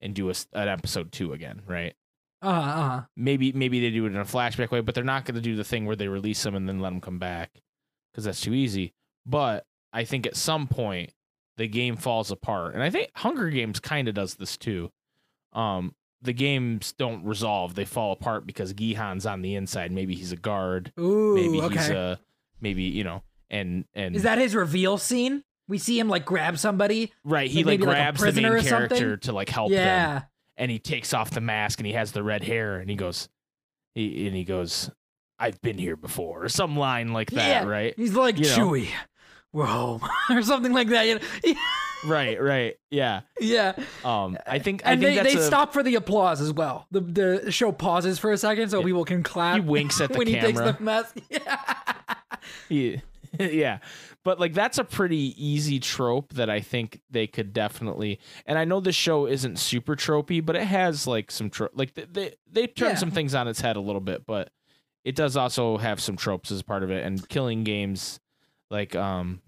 [0.00, 1.94] and do a, an episode two again, right?
[2.42, 3.02] uh uh.
[3.16, 5.56] Maybe maybe they do it in a flashback way, but they're not going to do
[5.56, 7.50] the thing where they release them and then let them come back
[8.12, 8.94] because that's too easy.
[9.26, 11.12] But I think at some point
[11.56, 14.90] the game falls apart, and I think Hunger Games kind of does this too.
[15.52, 19.92] Um, the games don't resolve; they fall apart because Gi-hun's on the inside.
[19.92, 20.92] Maybe he's a guard.
[20.98, 21.34] Ooh.
[21.34, 21.76] maybe okay.
[21.76, 22.20] he's a
[22.60, 25.44] maybe you know, and and Is that his reveal scene?
[25.68, 27.12] We see him like grab somebody.
[27.24, 27.50] right?
[27.50, 29.18] He like, like, maybe like grabs the main character something?
[29.20, 29.76] to like help them.
[29.78, 30.22] yeah.
[30.56, 33.28] and he takes off the mask and he has the red hair and he goes
[33.94, 34.90] he and he goes
[35.38, 37.68] i've been here before or some line like that Yeah.
[37.68, 38.56] right He's like You know.
[38.56, 38.88] Chewy.
[39.52, 40.00] We're home
[40.30, 41.06] or something like that.
[41.06, 41.20] You know?
[42.06, 43.72] right right yeah yeah.
[44.04, 46.86] um i think i And think they, they a, stop for the applause as well.
[46.90, 48.84] The the show pauses for a second so Yeah.
[48.86, 49.56] people can clap.
[49.56, 51.16] he winks at the when he takes camera the mask.
[52.68, 52.96] Yeah.
[53.38, 53.78] Yeah
[54.24, 58.64] but like that's a pretty easy trope that i think they could definitely and i
[58.64, 62.34] know this show isn't super tropey but it has like some tro- like they they,
[62.50, 62.94] they turn Yeah.
[62.96, 64.50] some things on its head a little bit but
[65.04, 68.18] it does also have some tropes as part of it and killing games
[68.70, 69.40] like um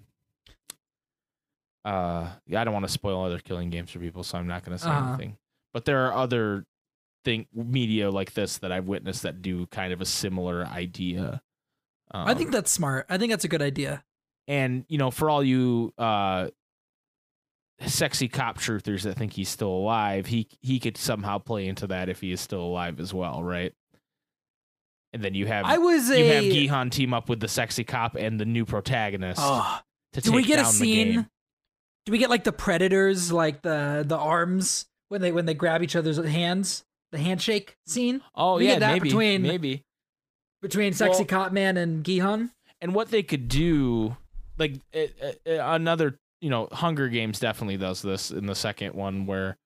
[1.84, 4.64] uh yeah, i don't want to spoil other killing games for people so i'm not
[4.64, 5.08] going to say Uh-huh.
[5.10, 5.36] anything
[5.72, 6.66] but there are other
[7.24, 11.42] thing media like this that i've witnessed that do kind of a similar idea
[12.12, 13.06] I Um, think that's smart.
[13.08, 14.02] I think that's a good idea.
[14.48, 16.48] and you know for all you uh
[17.86, 22.08] sexy cop truthers that think he's still alive he he could somehow play into that
[22.08, 23.72] if he is still alive as well right
[25.12, 26.18] and then you have I was a.
[26.18, 30.30] you have Gi-hun team up with the sexy cop and the new protagonist to do
[30.30, 31.28] take we get a scene?
[32.06, 35.82] Do we get like the predators, like the the arms when they when they grab
[35.82, 39.84] each other's hands, the handshake scene Oh We yeah, that maybe between- maybe.
[40.62, 42.50] between Sexy Well- Cop Man and Gi-hun?
[42.80, 44.16] And what they could do,
[44.58, 48.94] like it, it, it- another you know Hunger Games definitely does this in the second
[48.94, 49.56] one where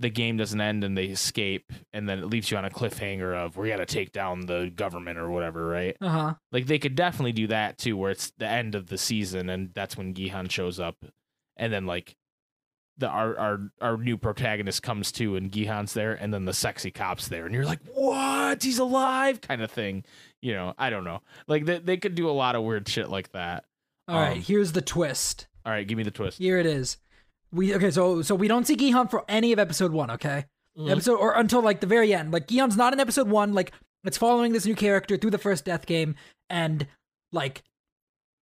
[0.00, 3.34] the game doesn't end and they escape and then it leaves you on a cliffhanger
[3.34, 5.96] of we got to take down the government or whatever, right?
[6.00, 6.34] Uh huh.
[6.52, 9.70] Like they could definitely do that too, where it's the end of the season and
[9.74, 10.96] that's when Gi-hun shows up,
[11.58, 12.16] and then like
[12.96, 16.90] the our our our new protagonist comes to and Gi-hun's there, and then the sexy
[16.90, 18.62] cops there, and you're like, what?
[18.62, 20.04] He's alive, kind of thing.
[20.42, 21.20] You know, I don't know.
[21.46, 23.64] Like they they could do a lot of weird shit like that.
[24.08, 24.36] All right.
[24.36, 25.46] Um, Here's the twist.
[25.66, 26.38] All right, give me the twist.
[26.38, 26.96] Here it is.
[27.52, 27.90] We okay.
[27.90, 30.10] So so we don't see Gi-hun for any of episode one.
[30.12, 30.46] Okay.
[30.78, 30.90] Mhm.
[30.90, 32.32] Episode or until like the very end.
[32.32, 33.52] Like Gi-hun's not in episode one.
[33.52, 33.72] Like
[34.04, 36.14] it's following this new character through the first death game,
[36.50, 36.86] and
[37.32, 37.62] like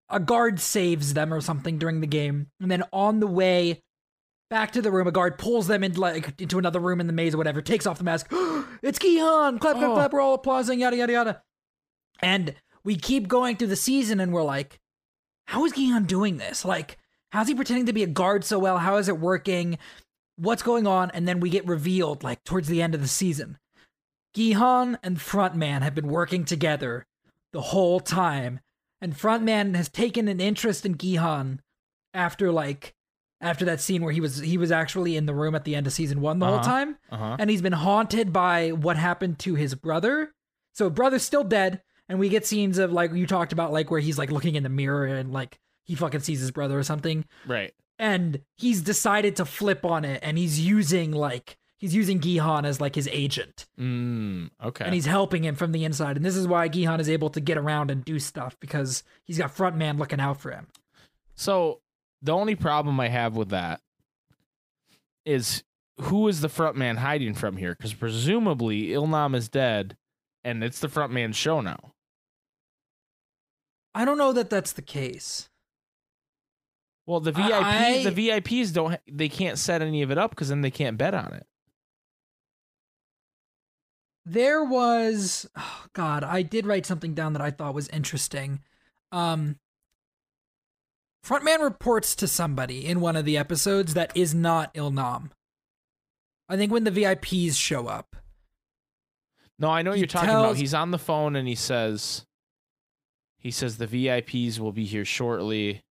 [0.10, 3.82] a guard saves them or something during the game, and then on the way
[4.50, 7.14] back to the room, a guard pulls them into like into another room in the
[7.14, 8.28] maze or whatever, takes off the mask.
[8.84, 9.58] it's Gi-hun!
[9.60, 9.94] Clap, clap, Oh.
[9.96, 10.14] clap.
[10.14, 10.80] We're all applauding.
[10.80, 11.42] Yada yada yada.
[12.22, 14.80] And we keep going through the season, and we're like,
[15.48, 16.64] how is Gi-hun doing this?
[16.64, 16.98] Like,
[17.32, 18.78] how's he pretending to be a guard so well?
[18.78, 19.78] How is it working?
[20.38, 21.12] What's going on?
[21.12, 23.58] And then we get revealed, like, towards the end of the season.
[24.36, 27.06] Gi-hun and Frontman have been working together
[27.54, 28.60] the whole time.
[29.02, 31.62] And Frontman has taken an interest in Gi-hun
[32.14, 32.96] after, like,
[33.42, 35.86] after that scene where he was he was actually in the room at the end
[35.86, 36.64] of season one the whole Uh-huh.
[36.64, 37.36] time Uh huh.
[37.38, 40.32] and he's been haunted by what happened to his brother.
[40.74, 44.00] So brother's still dead, and we get scenes of like you talked about, like where
[44.00, 47.26] he's like looking in the mirror and like he fucking sees his brother or something,
[47.46, 47.74] Right.
[48.00, 52.82] and he's decided to flip on it, and he's using like he's using Gi-hun as
[52.82, 54.86] like his agent, Mm, okay.
[54.86, 57.40] and he's helping him from the inside, and this is why Gi-hun is able to
[57.40, 60.68] get around and do stuff because he's got front man looking out for him.
[61.36, 61.82] So
[62.22, 63.82] the only problem I have with that
[65.26, 65.64] is
[66.02, 67.76] who is the front man hiding from here?
[67.76, 69.96] Because presumably Ilnam is dead,
[70.44, 71.92] and it's the front man's show now.
[73.94, 75.50] I don't know that that's the case.
[77.08, 79.00] Well, the I- VIPs, the VIPs don't.
[79.10, 81.46] They can't set any of it up because then they can't bet on it.
[84.26, 88.60] There was oh god i did write something down that i thought was interesting
[89.12, 89.58] um
[91.26, 95.30] frontman reports to somebody in one of the episodes that is not ilnam
[96.50, 98.16] i think when the vips show up
[99.60, 100.58] No, I know what you're talking about.
[100.58, 102.26] He's on the phone and he says,
[103.40, 105.82] he says the VIPs will be here shortly.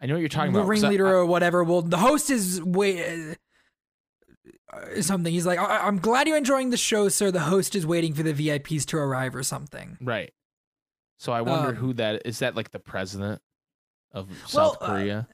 [0.00, 0.60] I know what you're talking about.
[0.60, 0.68] the about.
[0.68, 3.36] I- ringleader I- or whatever well the host is wait
[5.00, 8.14] something he's like I- i'm glad you're enjoying the show sir the host is waiting
[8.14, 10.32] for the vips to arrive or something right.
[11.18, 12.40] So I wonder Um, who that is.
[12.40, 13.40] That like the president
[14.12, 15.28] of Well, South uh, Korea?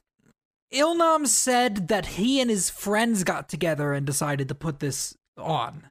[0.71, 5.89] ilnam said that he and his friends got together and decided to put this on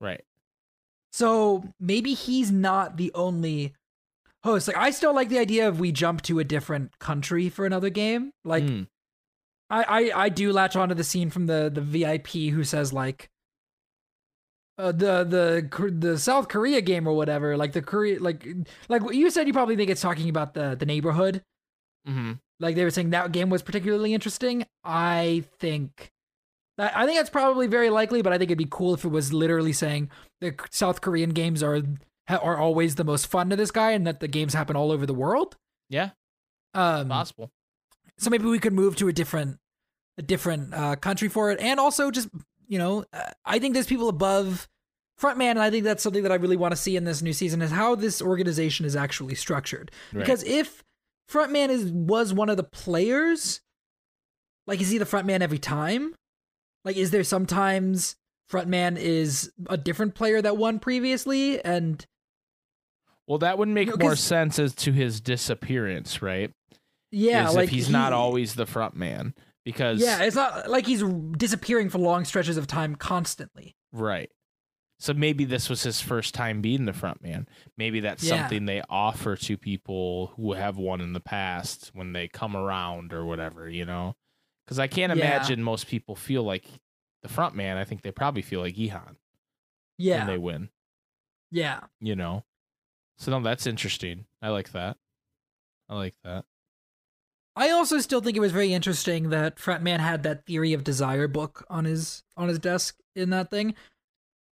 [0.00, 0.22] right.
[1.12, 3.74] So maybe he's not the only
[4.44, 4.68] host.
[4.68, 7.90] Like I still like the idea of we jump to a different country for another
[7.90, 8.32] game.
[8.44, 8.88] Like Mm,
[9.70, 13.28] I, I I do latch onto the scene from the the VIP who says like
[14.78, 17.56] uh, the the the South Korea game or whatever.
[17.56, 18.46] Like the Korea like
[18.88, 21.42] like what you said you probably think it's talking about the the neighborhood.
[22.08, 22.38] mhm.
[22.60, 24.64] Like they were saying that game was particularly interesting.
[24.84, 26.10] I think
[26.76, 29.08] that I think that's probably very likely, but I think it'd be cool if it
[29.08, 30.10] was literally saying
[30.40, 31.82] the South Korean games are
[32.28, 35.06] are always the most fun to this guy, and that the games happen all over
[35.06, 35.56] the world.
[35.88, 36.10] Yeah,
[36.74, 37.50] Um, possible.
[38.18, 39.58] So maybe we could move to a different
[40.18, 42.28] a different uh, country for it, and also just
[42.66, 44.68] you know, uh, I think there's people above
[45.20, 47.32] frontman, and I think that's something that I really want to see in this new
[47.32, 49.90] season is how this organization is actually structured.
[50.12, 50.20] Right.
[50.20, 50.84] Because if
[51.30, 53.60] frontman is was one of the players,
[54.66, 56.14] like is he the frontman every time?
[56.84, 58.16] Like is there sometimes
[58.50, 62.04] frontman is a different player that won previously and
[63.26, 66.50] Well, that would make No, more 'cause- sense as to his disappearance, right?
[67.10, 69.34] Yeah, like if he's he- not always the front man,
[69.64, 73.76] because Yeah, it's not like he's disappearing for long stretches of time constantly.
[73.92, 74.30] right.
[75.00, 77.46] So maybe this was his first time being the front man.
[77.76, 78.40] Maybe that's Yeah.
[78.40, 83.12] something they offer to people who have won in the past when they come around
[83.12, 84.16] or whatever, you know?
[84.66, 85.24] Because I can't Yeah.
[85.24, 86.64] imagine most people feel like
[87.22, 87.76] the front man.
[87.76, 89.18] I think they probably feel like Gi-hun
[89.98, 90.18] Yeah.
[90.18, 90.70] when they win,
[91.52, 91.84] yeah.
[92.00, 92.44] you know?
[93.18, 94.26] So no, that's interesting.
[94.42, 94.96] I like that.
[95.88, 96.44] I like that.
[97.58, 101.26] I also still think it was very interesting that Frontman had that Theory of Desire
[101.26, 103.74] book on his on his desk in that thing.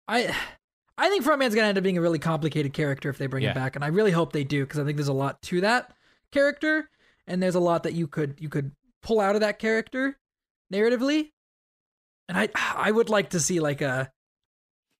[0.08, 0.36] I
[0.98, 3.52] I think Frontman's gonna end up being a really complicated character if they bring Yeah.
[3.52, 5.62] him back, and I really hope they do because I think there's a lot to
[5.62, 5.96] that
[6.32, 6.90] character,
[7.26, 8.72] and there's a lot that you could you could
[9.02, 10.18] pull out of that character
[10.74, 11.32] narratively.
[12.28, 14.12] And I I would like to see like a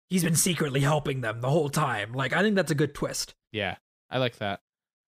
[0.10, 2.14] he's been secretly helping them the whole time.
[2.14, 3.36] Like I think that's a good twist.
[3.52, 3.76] Yeah,
[4.10, 4.62] I like that.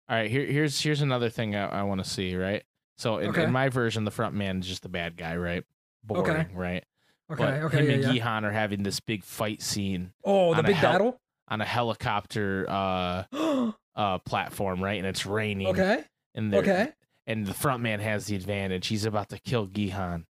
[0.10, 2.36] All right, here, here's here's another thing I, I want to see.
[2.36, 2.64] Right.
[3.02, 3.45] So in, Okay.
[3.45, 5.64] in my version, the front man is just the bad guy, right?
[6.04, 6.84] Boring, right?
[7.32, 8.12] Okay, but okay, him yeah, and yeah.
[8.12, 11.22] Gi-hun are having this big fight scene Oh, the big hel- battle.
[11.47, 13.24] on a helicopter uh
[13.95, 14.99] uh platform, right?
[14.99, 15.68] And it's raining.
[15.68, 16.04] okay,
[16.36, 16.91] And okay.
[17.26, 18.86] and the front man has the advantage.
[18.88, 20.28] He's about to kill Gi-hun.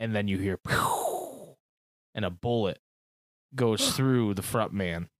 [0.00, 0.58] And then you hear
[2.14, 2.80] and a bullet
[3.54, 5.10] goes through the front man.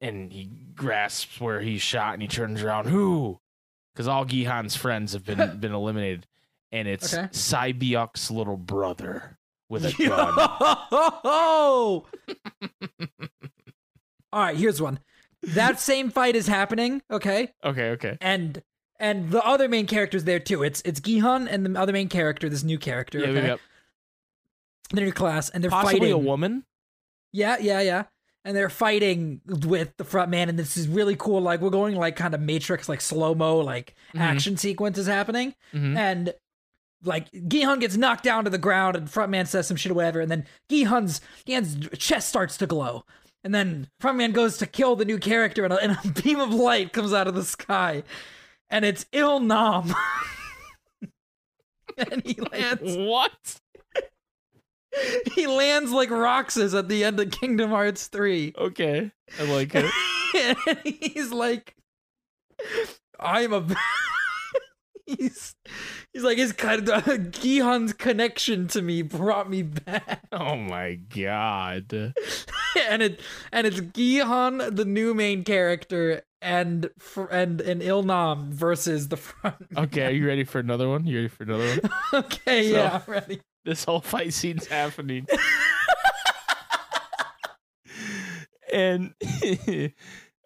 [0.00, 2.86] And he grasps where he's shot and he turns around.
[2.86, 3.38] Who?
[3.94, 6.26] Because all Gi-hun's friends have been been eliminated.
[6.72, 7.28] And it's Okay.
[7.30, 9.38] Sae-byeok's little brother
[9.68, 10.34] with a gun.
[14.32, 14.98] All right, here's one.
[15.42, 17.52] That same fight is happening, okay?
[17.62, 18.18] Okay, okay.
[18.20, 18.62] And
[18.98, 20.62] and the other main character's there too.
[20.62, 23.46] It's it's Gi-hun and the other main character, this new character, Yeah, okay?
[23.48, 23.56] yeah.
[24.92, 26.12] They're in class and they're Possibly fighting.
[26.14, 26.64] a woman.
[27.32, 28.04] Yeah, yeah, yeah.
[28.46, 31.40] And they're fighting with the front man, and this is really cool.
[31.40, 34.20] Like we're going like kind of Matrix, like slow mo, like Mhm.
[34.20, 35.96] action sequence is happening, Mhm.
[35.96, 36.34] and
[37.02, 39.94] like Gi-hun gets knocked down to the ground, and front man says some shit or
[39.94, 43.04] whatever, and then Gi-hun's Gi-hun's chest starts to glow,
[43.42, 46.38] and then front man goes to kill the new character, and a, and a beam
[46.38, 48.02] of light comes out of the sky,
[48.68, 49.94] and it's Il Nam,
[51.96, 53.60] and he lands What?
[55.34, 58.54] he lands like Roxas at the end of Kingdom Hearts three.
[58.56, 59.10] Okay.
[59.38, 59.90] I like it.
[60.36, 61.74] and he's like,
[63.20, 63.66] I'm a.
[65.06, 65.54] he's
[66.12, 71.92] he's like his kind of Gi-hun's connection to me brought me back, oh my god.
[72.88, 73.20] and it
[73.52, 79.70] and it's Gi-hun, the new main character, and fr- and and Ilnam versus the front.
[79.72, 79.84] man.
[79.84, 81.06] Okay, are you ready for another one?
[81.06, 82.24] You ready for another one?
[82.24, 83.40] okay, So- yeah, I'm ready.
[83.64, 85.26] This whole fight scene's happening.
[88.72, 89.14] and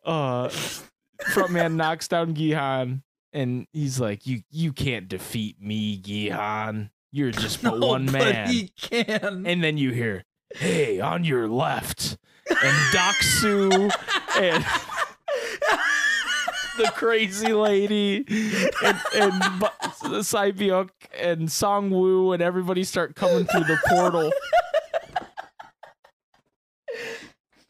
[0.05, 3.03] uh front man knocks down Gi-hun
[3.33, 6.91] and he's like, You you can't defeat me, Gi-hun.
[7.11, 8.47] You're just but one man.
[8.47, 9.47] But he can.
[9.47, 12.19] And then you hear, Hey, on your left.
[12.51, 13.91] And Deok-su
[14.41, 14.65] and
[16.79, 18.25] the crazy lady
[18.85, 24.33] and, and Sae-byeok and Sang-woo and everybody start coming through the portal.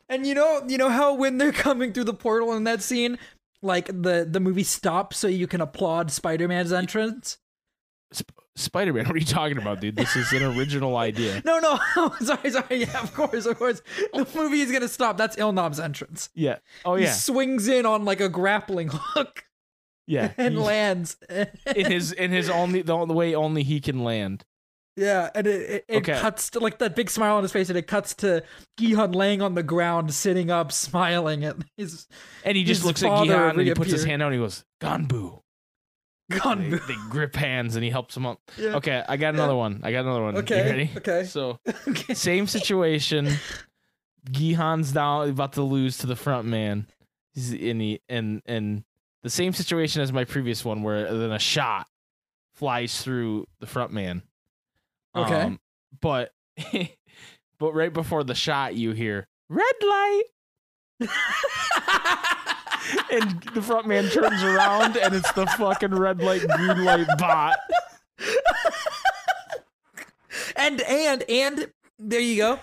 [0.09, 3.19] And you know, you know how when they're coming through the portal in that scene,
[3.61, 7.39] like the the movie stops so you can applaud Spider-Man's entrance.
[8.13, 9.97] Sp- Spider Man, what are you talking about, dude?
[9.97, 11.43] This is an original idea.
[11.45, 11.79] No, no,
[12.21, 12.77] sorry, sorry.
[12.81, 13.83] Yeah, of course, of course.
[14.13, 15.17] The movie is gonna stop.
[15.17, 16.31] That's Ilnam's entrance.
[16.35, 16.59] Yeah.
[16.85, 17.13] Oh He yeah.
[17.13, 19.45] swings in on like a grappling hook
[20.07, 20.33] Yeah.
[20.37, 21.17] and He- lands.
[21.77, 24.45] in his in his only the only way only he can land.
[24.97, 26.19] yeah, and it it, it Okay.
[26.19, 28.43] cuts to like that big smile on his face, and it cuts to
[28.79, 32.09] Gi-hun laying on the ground, sitting up, smiling at his
[32.45, 34.65] And he just looks at Gi-hun and he puts his hand out and he goes,
[34.83, 35.41] Ganbu.
[36.29, 36.71] They, gun.
[36.71, 38.41] they grip hands and he helps him up.
[38.57, 38.77] Yeah.
[38.77, 39.81] Okay, I got another one.
[39.83, 40.37] I got another one.
[40.39, 40.91] Okay, You ready?
[40.99, 41.25] okay.
[41.25, 41.59] So
[41.89, 42.15] Okay.
[42.15, 43.31] same situation.
[44.31, 46.87] Gi-hun's down about to lose to the front man.
[47.35, 48.85] He's in the and and
[49.23, 51.87] the same situation as my previous one where then a shot
[52.55, 54.23] flies through the front man.
[55.17, 55.43] Okay.
[55.43, 55.61] Um,
[56.01, 56.33] but
[57.59, 60.23] but right before the shot you hear red light
[63.13, 67.59] and the front man turns around and it's the fucking red light green light bot.
[70.57, 72.61] and and and there you go.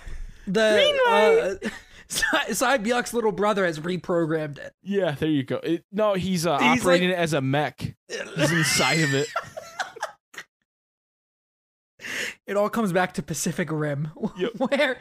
[0.48, 1.70] The uh,
[2.54, 4.74] Sae-byeok's little brother has reprogrammed it.
[4.84, 5.58] Yeah, there you go.
[5.58, 7.96] It, no, he's uh, He's operating it as a mech.
[8.08, 9.28] He's inside of it.
[12.46, 14.52] It all comes back to Pacific Rim, Yep.
[14.58, 14.98] where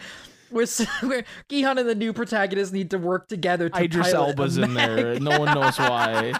[0.54, 0.66] where
[1.02, 5.18] where Gi-hun and the new protagonist need to work together to Idris Elba's in there.
[5.20, 6.32] No one knows why.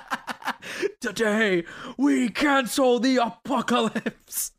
[1.00, 1.64] Today
[1.98, 4.52] we cancel the apocalypse.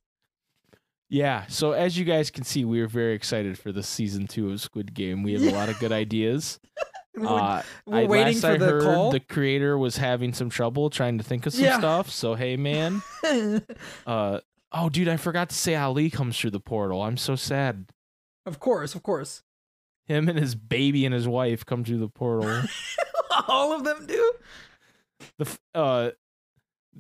[1.10, 4.52] Yeah, so as you guys can see, we are very excited for the season two
[4.52, 5.24] of Squid Game.
[5.24, 6.60] We have a lot of good ideas.
[7.18, 9.12] We're, Uh, we're I, waiting last for I the heard, call.
[9.12, 11.78] the creator was having some trouble trying to think of some Yeah.
[11.78, 12.10] stuff.
[12.12, 13.02] So hey, man.
[14.06, 14.40] Uh,
[14.74, 17.02] oh, dude, I forgot to say Ali comes through the portal.
[17.02, 17.86] I'm so sad.
[18.46, 19.44] Of course, of course.
[20.06, 22.62] Him and his baby and his wife come through the portal.
[23.48, 24.34] all of them do.
[25.40, 26.12] the uh,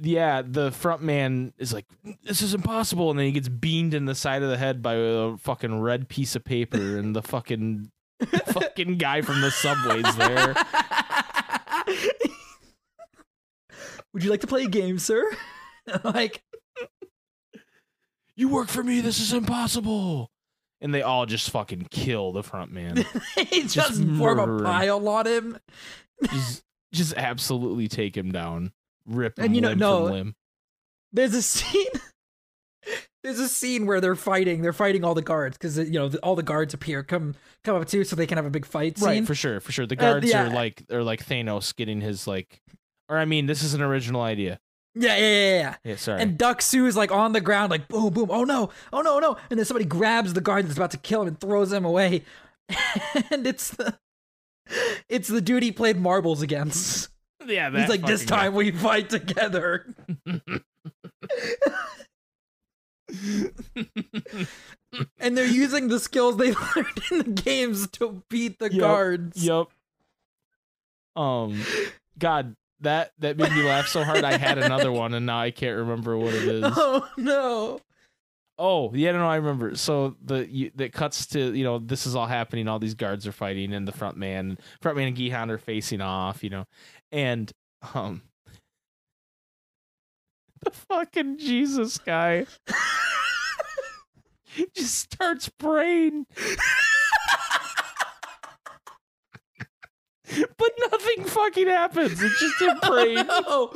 [0.01, 1.85] yeah, the front man is like,
[2.23, 4.95] "This is impossible," and then he gets beamed in the side of the head by
[4.95, 7.91] a fucking red piece of paper, and the fucking
[8.45, 10.55] fucking guy from the subway's there.
[14.13, 15.29] Would you like to play a game, sir?
[16.03, 16.41] like,
[18.35, 19.01] You work for me.
[19.01, 20.31] This is impossible.
[20.81, 23.05] And they all just fucking kill the front man.
[23.49, 25.57] he just, form a pile on him.
[26.31, 26.63] just
[26.93, 28.71] just absolutely take him down,
[29.05, 30.35] rip him And you know- limb no, from limb.
[31.13, 31.87] There's a scene.
[33.23, 34.61] There's a scene where they're fighting.
[34.61, 37.81] They're fighting all the guards because you know the, all the guards appear, come come
[37.81, 39.07] up too, so they can have a big fight scene.
[39.07, 39.87] Right, for sure, for sure.
[39.87, 40.45] The Uh, guards yeah.
[40.45, 42.61] are like are like Thanos getting his like,
[43.09, 44.59] or I mean, this is an original idea.
[44.97, 45.75] Yeah, yeah, yeah, yeah.
[45.83, 46.21] Yeah, sorry.
[46.21, 48.29] And Deok-su is like on the ground, like boom, boom.
[48.31, 49.35] Oh no, oh no, no.
[49.49, 52.23] And then somebody grabs the guard that's about to kill him and throws him away.
[53.31, 53.97] and it's the
[55.09, 57.09] it's the dude he played marbles against.
[57.45, 59.85] yeah, He's like, this time we fight together.
[65.19, 69.43] and they're using the skills they learned in the games to beat the Yep, guards.
[69.45, 69.67] Yep.
[71.15, 71.61] Um,
[72.19, 74.23] God, that that made me laugh so hard.
[74.23, 76.63] I had another one, and now I can't remember what it is.
[76.65, 77.81] Oh no.
[78.57, 79.75] Oh, yeah, no, I remember.
[79.75, 82.67] So the you, that cuts to you know this is all happening.
[82.67, 86.01] All these guards are fighting, and the front man, front man and Gihan are facing
[86.01, 86.43] off.
[86.43, 86.65] You know,
[87.11, 87.51] and
[87.93, 88.21] um,
[90.61, 92.45] the fucking Jesus guy
[94.73, 96.25] just starts praying.
[100.57, 102.21] but nothing fucking happens.
[102.21, 103.27] It's just him praying.
[103.27, 103.73] No.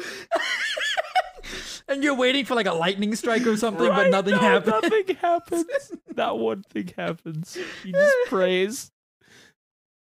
[1.88, 4.82] and you're waiting for like a lightning strike or something, but nothing no, happens.
[4.84, 5.91] Nothing happens.
[6.16, 7.58] Not one thing happens.
[7.84, 8.91] He just prays,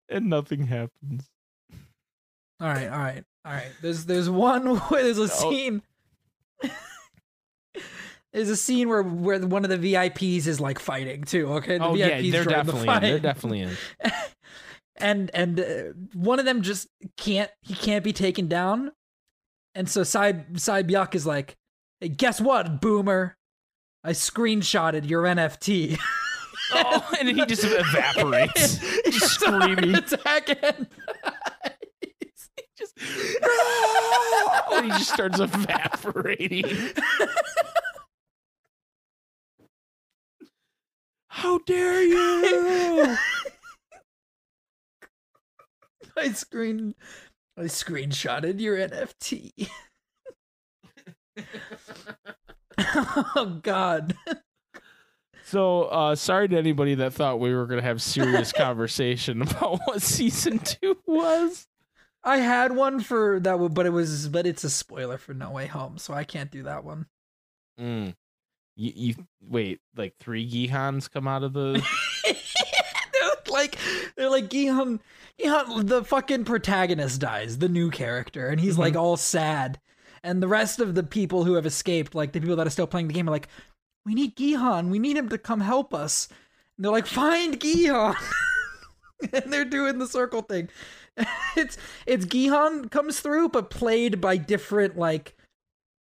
[0.09, 1.29] and nothing happens.
[2.59, 3.71] All right, all right, all right.
[3.81, 5.51] There's there's one where there's a Oh.
[5.51, 5.81] scene.
[8.33, 11.53] there's a scene where where one of the VIPs is like fighting too.
[11.55, 13.01] Okay, the oh VIPs yeah, they're join the definitely in.
[13.01, 13.77] They're definitely in.
[14.99, 15.63] And and uh,
[16.13, 16.87] one of them just
[17.17, 18.91] can't he can't be taken down
[19.75, 21.55] and so Sai Sae-byeok is like
[21.99, 23.37] hey, guess what boomer
[24.03, 25.97] i screenshotted your nft
[26.73, 29.95] Oh, and he just evaporates, just screaming.
[29.95, 30.87] attack and
[32.77, 32.93] Just
[33.41, 34.81] no!
[34.83, 36.65] He just starts evaporating.
[41.29, 43.15] How dare you!
[46.17, 46.95] I screen
[47.57, 49.69] i screenshotted your nft
[52.77, 54.15] oh god
[55.43, 60.01] So, uh, sorry to anybody that thought we were gonna have serious conversation about what
[60.01, 61.67] season two was.
[62.23, 65.51] i had one for that one, but it was but it's a spoiler for no
[65.51, 67.05] way home so i can't do that one
[67.79, 68.15] Mm.
[68.75, 69.15] You, you
[69.47, 71.79] wait, like three Gi-huns come out of the.
[74.17, 74.99] they're like they're Gi-hun
[75.39, 79.01] Gi-hun the fucking protagonist dies, the new character, and he's like mm-hmm.
[79.01, 79.79] all sad.
[80.23, 82.87] And the rest of the people who have escaped, like the people that are still
[82.87, 83.47] playing the game, are like,
[84.05, 86.27] We need Gi-hun, we need him to come help us.
[86.75, 88.15] And they're like, Find Gi-hun
[89.33, 90.69] And they're doing the circle thing.
[91.55, 95.35] It's it's Gi-hun comes through, but played by different like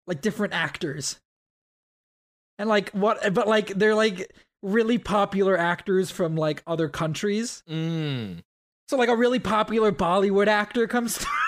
[0.06, 1.20] like different actors.
[2.58, 4.34] And like what but like they're like
[4.64, 7.62] really popular actors from like other countries.
[7.68, 8.42] Mm.
[8.88, 11.30] So like a really popular Bollywood actor comes through.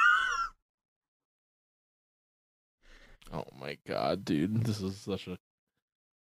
[3.33, 5.37] Oh my god, dude, this is such a.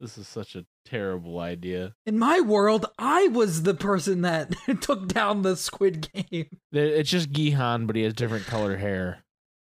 [0.00, 1.94] This is such a terrible idea.
[2.04, 6.48] In my world, I was the person that took down the Squid Game.
[6.72, 9.24] It's just Gi-hun, but he has different color hair,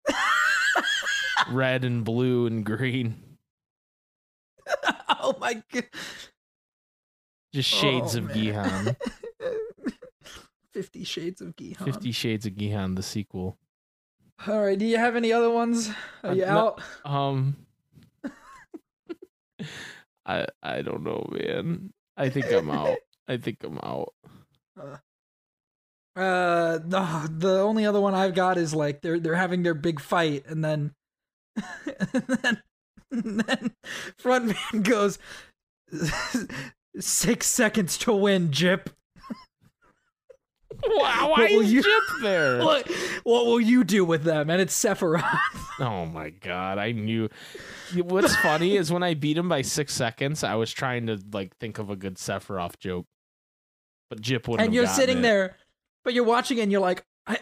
[1.52, 3.36] red and blue and green,
[5.08, 5.84] oh my god.
[7.52, 8.34] Just shades Oh, of man.
[8.34, 8.96] Gi-hun.
[10.72, 11.86] Fifty Shades of Gi-hun.
[11.86, 13.56] Fifty Shades of Gi-hun, the sequel.
[14.46, 15.88] All right, do you have any other ones?
[16.22, 16.76] Are Uh, you no-
[17.06, 17.10] out?
[17.10, 17.56] Um,
[20.26, 21.92] I I don't know, man.
[22.16, 22.98] I think I'm out.
[23.28, 24.12] I think I'm out.
[26.16, 30.00] Uh, the the only other one I've got is like they're they're having their big
[30.00, 30.94] fight, and then
[31.56, 32.62] and then,
[33.10, 33.74] and then
[34.18, 35.18] frontman goes
[37.00, 38.90] six seconds to win, Jip.
[40.84, 42.58] Wow, What why will is you- Jip there?
[42.64, 42.90] What
[43.24, 44.50] what will you do with them?
[44.50, 45.24] And it's Sephiroth.
[45.78, 47.28] Oh my god, I knew.
[47.94, 51.54] What's funny is when I beat him by six seconds, I was trying to like
[51.58, 53.04] think of a good Sephiroth joke,
[54.08, 54.64] but Jip wouldn't.
[54.64, 55.22] and you're sitting it.
[55.22, 55.56] there,
[56.02, 57.38] but you're watching and you're like, I,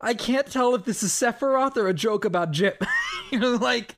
[0.00, 2.82] I can't tell if this is Sephiroth or a joke about Jip.
[3.30, 3.96] you're like,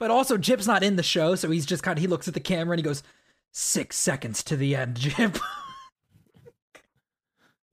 [0.00, 2.34] but also Jip's not in the show, so he's just kind of he looks at
[2.34, 3.04] the camera and he goes,
[3.52, 5.38] six seconds to the end, Jip.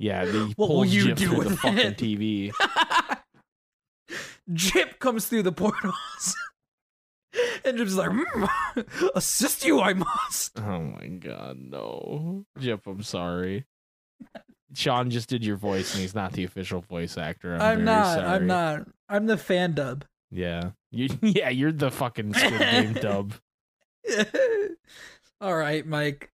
[0.02, 1.94] Yeah, they What will you Jip do through the with fucking?
[1.96, 2.52] TV.
[4.54, 6.36] Jip comes through the portals.
[7.64, 10.58] And Jip's like, "Mm, assist you, I must.
[10.60, 13.66] Oh my god, no, Jip, I'm sorry.
[14.74, 17.54] Sean just did your voice, and he's not the official voice actor.
[17.56, 18.06] I'm, I'm not.
[18.16, 18.26] sorry.
[18.26, 18.88] I'm not.
[19.10, 20.06] I'm the fan dub.
[20.32, 23.34] Yeah, you, yeah, you're the fucking Squid Game dub,
[25.42, 26.32] All right, Mike.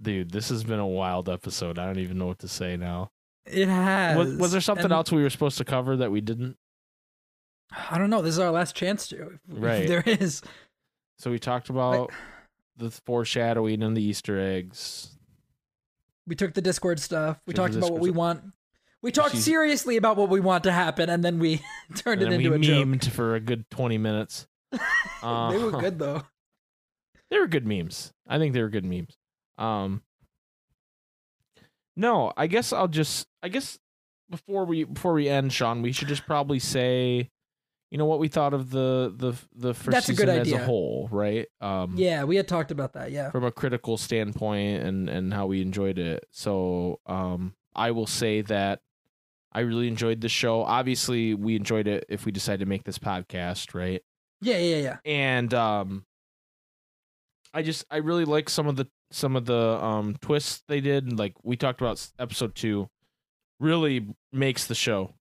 [0.00, 0.30] dude.
[0.30, 1.78] This has been a wild episode.
[1.78, 3.10] I don't even know what to say now.
[3.46, 4.16] It has.
[4.16, 6.56] Was, was there something And else we were supposed to cover that we didn't?
[7.90, 8.22] I don't know.
[8.22, 9.16] This is our last chance to.
[9.22, 9.86] If, Right.
[9.88, 10.42] there is.
[11.18, 12.10] So we talked about
[12.76, 15.10] the foreshadowing and the Easter eggs.
[16.26, 17.38] We took the Discord stuff.
[17.46, 18.42] We talked about what we want.
[19.02, 21.62] We talked She's- seriously about what we want to happen, and then we
[21.96, 22.86] turned and it into we a joke.
[22.86, 24.46] memed for a good twenty minutes.
[25.22, 26.22] Uh, they were good though.
[27.30, 28.12] They were good memes.
[28.28, 29.16] I think they were good memes.
[29.58, 30.02] Um
[31.96, 33.78] No, I guess I'll just I guess
[34.28, 37.28] before we before we end, Sean, we should just probably say
[37.90, 40.52] you know what we thought of the the the first That's a season good as
[40.52, 41.46] a whole, right?
[41.60, 43.10] Um Yeah, we had talked about that.
[43.10, 43.30] Yeah.
[43.30, 46.24] from a critical standpoint and and how we enjoyed it.
[46.30, 48.80] So, um I will say that
[49.52, 50.62] I really enjoyed the show.
[50.62, 54.00] Obviously, we enjoyed it if we decided to make this podcast, right?
[54.40, 54.96] Yeah, yeah, yeah.
[55.04, 56.04] and um
[57.54, 61.18] i just i really like some of the some of the um twists they did
[61.18, 62.88] like we talked about episode 2
[63.58, 65.14] really makes the show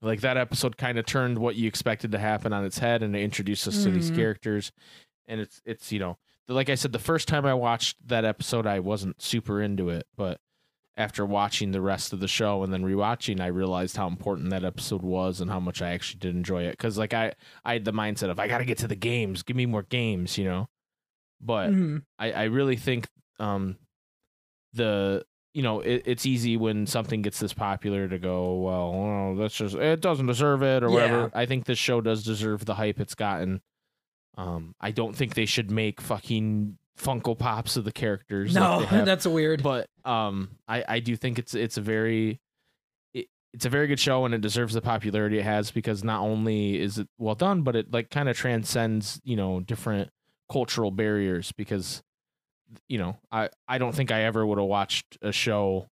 [0.00, 3.14] like that episode kind of turned what you expected to happen on its head and
[3.14, 4.16] it introduced us to these Mhm.
[4.16, 4.72] characters
[5.26, 8.66] and it's it's you know like i said the first time i watched that episode
[8.66, 10.40] i wasn't super into it but
[10.96, 14.64] after watching the rest of the show and then rewatching i realized how important that
[14.64, 17.32] episode was and how much i actually did enjoy it because like i
[17.64, 19.84] I had the mindset of I got to get to the games, give me more
[19.84, 20.68] games, you know.
[21.42, 22.02] But Mhm.
[22.18, 23.76] I, I really think um
[24.74, 25.24] the
[25.54, 29.54] you know it, it's easy when something gets this popular to go well oh, that's
[29.54, 30.94] just it doesn't deserve it or Yeah.
[30.94, 31.30] whatever.
[31.34, 33.60] I think this show does deserve the hype it's gotten.
[34.38, 38.54] Um, I don't think they should make fucking Funko Pops of the characters.
[38.54, 39.62] like No, have that's weird.
[39.62, 42.40] but um i i do think it's it's a very
[43.14, 46.20] it, it's a very good show and it deserves the popularity it has because not
[46.22, 50.10] only is it well done but it like kind of transcends you know different
[50.52, 52.02] cultural barriers because
[52.88, 55.88] you know i i don't think i ever would have watched a show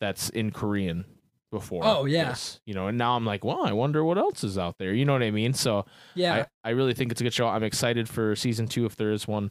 [0.00, 1.04] that's in korean
[1.50, 2.34] before Oh, yeah.
[2.66, 5.04] you know and now i'm like well i wonder what else is out there you
[5.04, 5.84] know what i mean so
[6.14, 6.46] yeah.
[6.64, 7.48] I, I really think it's a good show.
[7.48, 9.50] I'm excited for season two if there is one.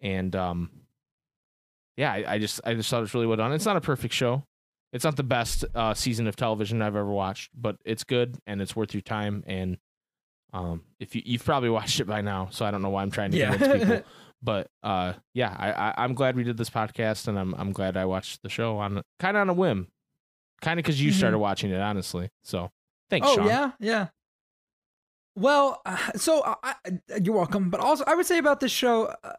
[0.00, 0.70] And um
[1.96, 3.52] yeah, I, I just I just thought it was really well done.
[3.52, 4.44] It's not a perfect show.
[4.92, 8.60] It's not the best uh season of television I've ever watched, but it's good and
[8.60, 9.42] it's worth your time.
[9.46, 9.78] And
[10.52, 13.10] um if you you've probably watched it by now, so I don't know why I'm
[13.10, 13.78] trying to convince yeah.
[13.78, 14.02] people.
[14.44, 17.96] But uh yeah, I, I I'm glad we did this podcast and I'm I'm glad
[17.96, 19.86] I watched the show on kind of on a whim.
[20.60, 21.14] Kind of because you Mhm.
[21.14, 22.28] started watching it, honestly.
[22.42, 22.70] So
[23.08, 23.46] thanks, oh Sean.
[23.46, 24.08] yeah, yeah.
[25.36, 27.70] Well, uh, so I, I, you're welcome.
[27.70, 29.32] But also, I would say about this show, uh,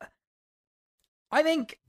[1.32, 1.80] I think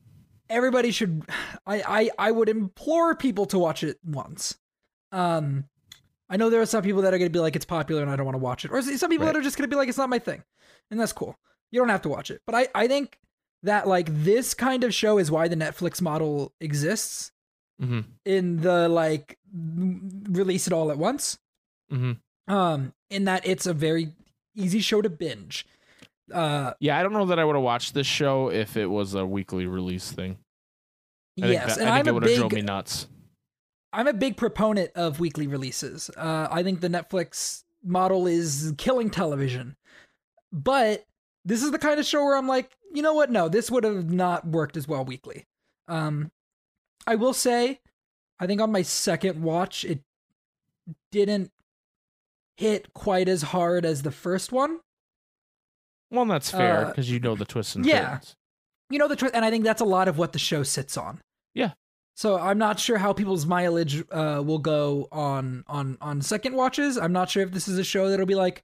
[0.50, 1.22] everybody should.
[1.66, 4.58] I, I I would implore people to watch it once.
[5.12, 5.64] Um,
[6.30, 8.10] I know there are some people that are going to be like it's popular and
[8.10, 9.32] I don't want to watch it, or some people Right.
[9.32, 10.42] that are just going to be like it's not my thing,
[10.90, 11.36] and that's cool.
[11.70, 13.18] You don't have to watch it, but I I think
[13.62, 17.30] that like this kind of show is why the Netflix model exists
[17.82, 18.00] Mm-hmm.
[18.24, 19.36] in the like
[20.30, 21.38] release it all at once
[21.92, 22.52] Mm-hmm.
[22.54, 24.12] um in that it's a very
[24.54, 25.66] easy show to binge
[26.32, 29.14] uh Yeah, I don't know that I would have watched this show if it was
[29.14, 30.38] a weekly release thing.
[31.42, 33.08] I yes think that, and I think i'm it would have drove me nuts.
[33.94, 39.08] I'm a big proponent of weekly releases uh i think the netflix model is killing
[39.10, 39.76] television
[40.52, 41.04] but
[41.44, 43.84] this is the kind of show where i'm like you know what no this would
[43.84, 45.46] have not worked as well weekly
[45.88, 46.30] um
[47.06, 47.80] i will say
[48.40, 50.00] i think on my second watch it
[51.12, 51.50] didn't
[52.56, 54.78] hit quite as hard as the first one
[56.10, 58.10] Well, that's fair uh, because you know the twists and yeah.
[58.10, 58.36] turns.
[58.90, 60.96] you know the truth and i think that's a lot of what the show sits
[60.96, 61.20] on
[61.54, 61.72] Yeah.
[62.14, 66.96] So i'm not sure how people's mileage uh, will go on on on second watches
[66.96, 68.62] i'm not sure if this is a show that'll be like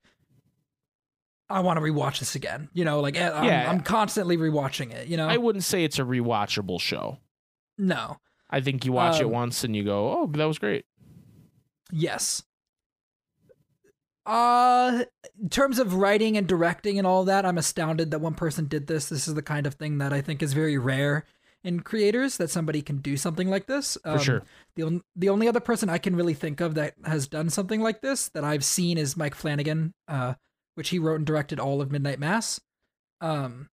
[1.49, 3.71] i want to rewatch this again you know like eh, I'm, Yeah.
[3.71, 7.19] I'm constantly rewatching it you know I wouldn't say it's a rewatchable show.
[7.79, 8.19] no
[8.53, 10.85] I think you watch it Um, once and you go, "Oh, that was great."
[11.93, 12.43] yes
[14.27, 15.03] uh
[15.43, 18.87] in terms of writing and directing and all that i'm astounded that one person did
[18.87, 21.25] this this is the kind of thing that i think is very rare
[21.63, 24.43] in creators that somebody can do something like this For Um, sure.
[24.77, 27.81] The, on- the only other person I can really think of that has done something
[27.83, 30.35] like this that I've seen is Mike Flanagan, uh,
[30.75, 32.61] which he wrote and directed all of Midnight Mass.
[33.21, 33.69] Um,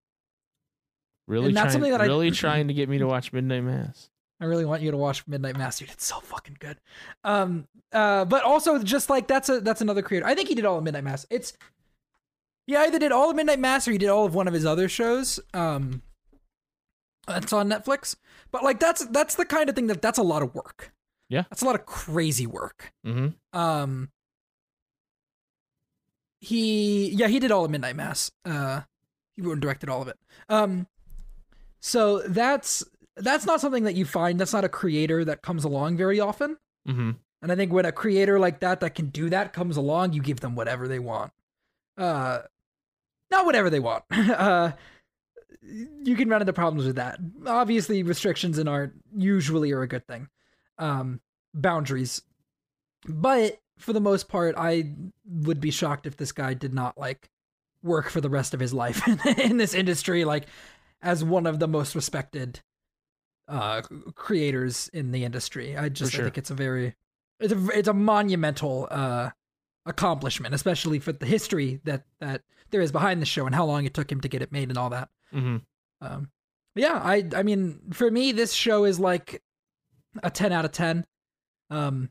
[1.27, 4.09] Really that's trying, something that I- really trying to get me to watch Midnight Mass.
[4.39, 5.89] I really want you to watch Midnight Mass, dude.
[5.89, 6.77] It's so fucking good.
[7.23, 10.25] Um, uh, but also just like that's a that's another creator.
[10.27, 11.25] I think he did all of Midnight Mass.
[11.29, 11.53] It's
[12.67, 14.65] he either did all of Midnight Mass or he did all of one of his
[14.65, 15.39] other shows.
[15.53, 16.01] Um,
[17.27, 18.15] that's on Netflix.
[18.51, 20.93] But like that's that's the kind of thing that that's a lot of work.
[21.29, 21.43] Yeah.
[21.49, 22.93] That's a lot of crazy work.
[23.05, 23.57] Mm-hmm.
[23.57, 24.09] Um
[26.39, 28.31] he yeah, he did all of Midnight Mass.
[28.45, 28.81] Uh
[29.35, 30.17] he wrote and directed all of it.
[30.49, 30.87] Um
[31.79, 32.83] so that's
[33.17, 34.39] that's not something that you find.
[34.39, 36.57] That's not a creator that comes along very often.
[36.87, 37.11] Mm-hmm.
[37.41, 40.21] And I think when a creator like that that can do that comes along, you
[40.21, 41.33] give them whatever they want.
[41.97, 42.39] Uh
[43.29, 44.05] not whatever they want.
[44.11, 44.71] uh
[46.03, 47.19] you can run into problems with that.
[47.45, 50.29] Obviously, restrictions in art usually are a good thing.
[50.77, 51.21] Um
[51.53, 52.21] boundaries.
[53.07, 54.93] But for the most part, I
[55.25, 57.29] would be shocked if this guy did not like
[57.83, 59.01] work for the rest of his life
[59.37, 60.47] in this industry like
[61.01, 62.59] as one of the most respected
[63.47, 63.81] uh
[64.15, 65.77] creators in the industry.
[65.77, 66.21] I just sure.
[66.21, 66.95] I think it's a very
[67.39, 69.29] it's a it's a monumental uh
[69.85, 73.85] accomplishment, especially for the history that that there is behind the show and how long
[73.85, 75.09] it took him to get it made and all that.
[75.33, 75.57] Mm-hmm.
[76.01, 76.29] Um
[76.75, 79.41] yeah, I I mean for me this show is like
[80.23, 81.05] a 10 out of 10.
[81.69, 82.09] Um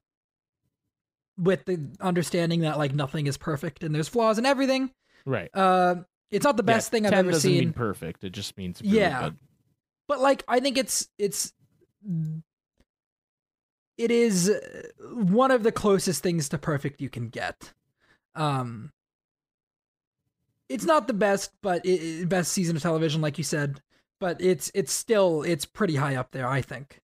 [1.38, 4.90] with the understanding that like nothing is perfect and there's flaws and everything.
[5.26, 5.50] Right.
[5.52, 5.96] Uh,
[6.30, 7.58] it's not the best Yeah, thing I've 10 ever doesn't seen.
[7.58, 8.24] mean perfect.
[8.24, 9.24] It just means really Yeah.
[9.24, 9.36] good.
[10.08, 11.52] but like I think it's it's
[13.98, 14.52] it is
[15.12, 17.72] one of the closest things to perfect you can get.
[18.34, 18.92] Um
[20.68, 23.80] it's not the best, but it, best season of television like you said,
[24.20, 27.00] but it's it's still it's pretty high up there, I think.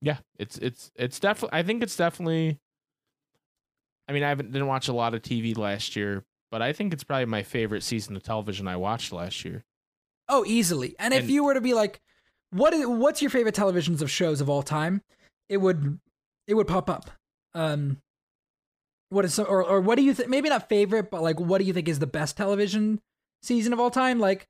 [0.00, 1.58] Yeah, it's it's it's definitely.
[1.58, 2.58] I think it's definitely.
[4.06, 6.92] I mean, I haven't didn't watch a lot of TV last year, but I think
[6.92, 9.64] it's probably my favorite season of television I watched last year.
[10.28, 10.94] Oh, easily.
[10.98, 12.00] And if you were to be like,
[12.50, 15.02] what is what's your favorite televisions of shows of all time?
[15.48, 15.98] It would
[16.46, 17.10] it would pop up.
[17.54, 17.98] Um
[19.14, 21.64] what is or or what do you think maybe not favorite, but like what do
[21.64, 23.00] you think is the best television
[23.42, 24.18] season of all time?
[24.18, 24.48] Like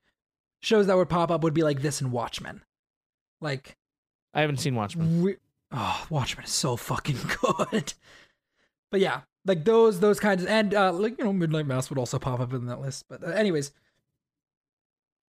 [0.61, 2.63] shows that would pop up would be like this and Watchmen.
[3.41, 3.77] Like
[4.33, 5.23] I haven't seen Watchmen.
[5.23, 5.37] re-
[5.71, 7.19] oh, Watchmen is so fucking
[7.71, 7.95] good.
[8.91, 11.99] But yeah, like those those kinds of and uh like you know Midnight Mass would
[11.99, 13.05] also pop up in that list.
[13.09, 13.73] But uh, anyways,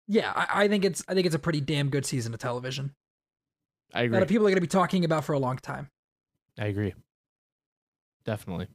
[0.07, 2.93] yeah, I, I think it's I think it's a pretty damn good season of television
[3.93, 4.19] I agree.
[4.19, 5.89] that people are going to be talking about for a long time.
[6.59, 6.93] I agree.
[8.25, 8.67] Definitely.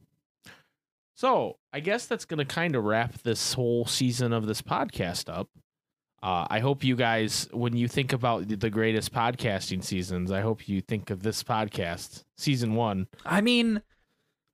[1.19, 5.49] So I guess that's gonna kind of wrap this whole season of this podcast up.
[6.23, 10.69] Uh, I hope you guys, when you think about the- greatest podcasting seasons, I hope
[10.69, 13.81] you think of this podcast, season one I mean,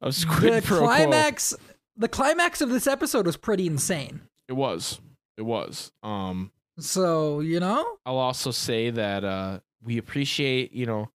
[0.01, 0.87] of Squid the Pro Quo.
[0.87, 1.53] climax
[1.95, 4.21] the climax of this episode was pretty insane.
[4.47, 4.99] It was.
[5.37, 5.91] It was.
[6.01, 11.11] Um, So, you know, I'll also say that uh, we appreciate, you know,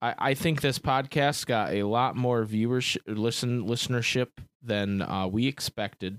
[0.00, 4.28] I, I think this podcast got a lot more viewership, listen, listenership
[4.62, 6.18] than uh, we expected.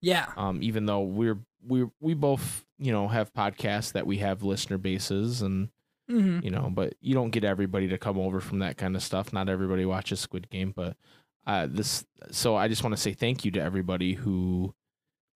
[0.00, 0.26] yeah.
[0.36, 4.78] Um, even though we're we we both, you know, have podcasts that we have listener
[4.78, 5.68] bases and
[6.08, 9.02] hmm you know, but you don't get everybody to come over from that kind of
[9.02, 9.32] stuff.
[9.32, 10.96] Not everybody watches Squid Game, but
[11.46, 12.04] uh, this.
[12.30, 14.74] So I just want to say thank you to everybody who,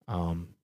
[0.09, 0.55] um,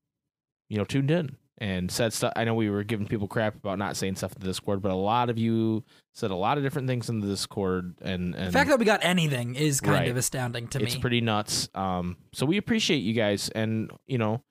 [0.69, 2.33] you know, tuned in and said stuff.
[2.37, 4.91] I know we were giving people crap about not saying stuff in the Discord, but
[4.93, 5.85] a lot of you
[6.15, 8.85] said a lot of different things in the Discord, and and The fact that we
[8.85, 10.09] got anything is kind Right.
[10.09, 10.93] of astounding to it's me.
[10.93, 11.69] It's pretty nuts.
[11.75, 14.43] Um, so we appreciate you guys, and you know,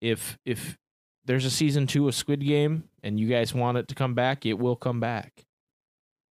[0.00, 0.76] if if
[1.24, 4.44] there's a season two of Squid Game and you guys want it to come back,
[4.44, 5.44] it will come back.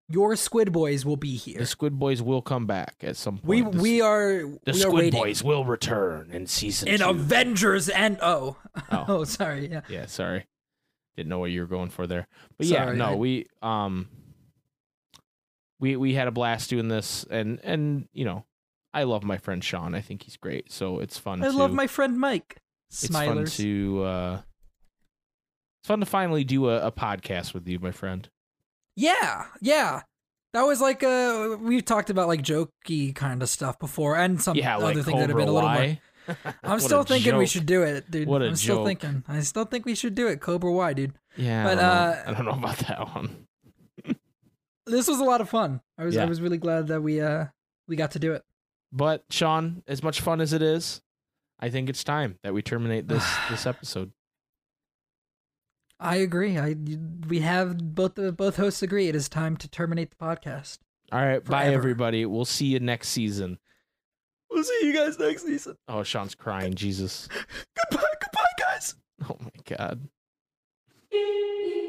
[0.08, 1.58] Your Squid Boys will be here.
[1.58, 3.74] The Squid Boys will come back at some we point.
[3.74, 5.20] The- we are the we Squid waiting.
[5.20, 7.08] Boys will return in season in two.
[7.08, 8.56] Avengers and oh.
[8.92, 9.04] Oh.
[9.08, 10.46] oh sorry yeah yeah, sorry,
[11.16, 12.28] didn't know what you were going for there.
[12.56, 14.08] But yeah, no, I- we um,
[15.80, 18.44] we we had a blast doing this, and and you know,
[18.94, 19.94] I love my friend Sean.
[19.94, 20.70] I think he's great.
[20.70, 21.42] So it's fun.
[21.42, 22.58] I to, love my friend Mike
[22.90, 24.02] It's fun to.
[24.04, 24.40] uh
[25.82, 28.28] It's fun to finally do a, a podcast with you, my friend.
[28.96, 30.02] Yeah yeah
[30.52, 34.56] that was like uh we've talked about like jokey kind of stuff before and some
[34.56, 35.98] yeah, other like things that have been a little more.
[36.64, 38.86] I'm still thinking we should do it dude What a I'm still joke.
[38.86, 41.82] thinking I still think we should do it Cobra Y dude Yeah, But, I, don't
[41.82, 41.92] know.
[41.92, 43.46] uh, I don't know about that one.
[44.86, 47.46] this was a lot of fun I was I was really glad that we uh
[47.88, 48.42] we got to do it
[48.92, 51.00] But Sean, as much fun as it is,
[51.60, 54.12] I think it's time that we terminate this this episode.
[55.98, 56.58] I agree.
[56.58, 56.76] I
[57.28, 60.78] we have both the both hosts agree it is time to terminate the podcast.
[61.12, 61.50] All right, forever.
[61.50, 62.26] bye everybody.
[62.26, 63.58] We'll see you next season.
[64.50, 65.76] We'll see you guys next season.
[65.88, 66.74] Oh, Sean's crying.
[66.74, 67.28] Jesus.
[67.90, 68.94] goodbye, goodbye, guys.
[69.28, 70.08] Oh my god.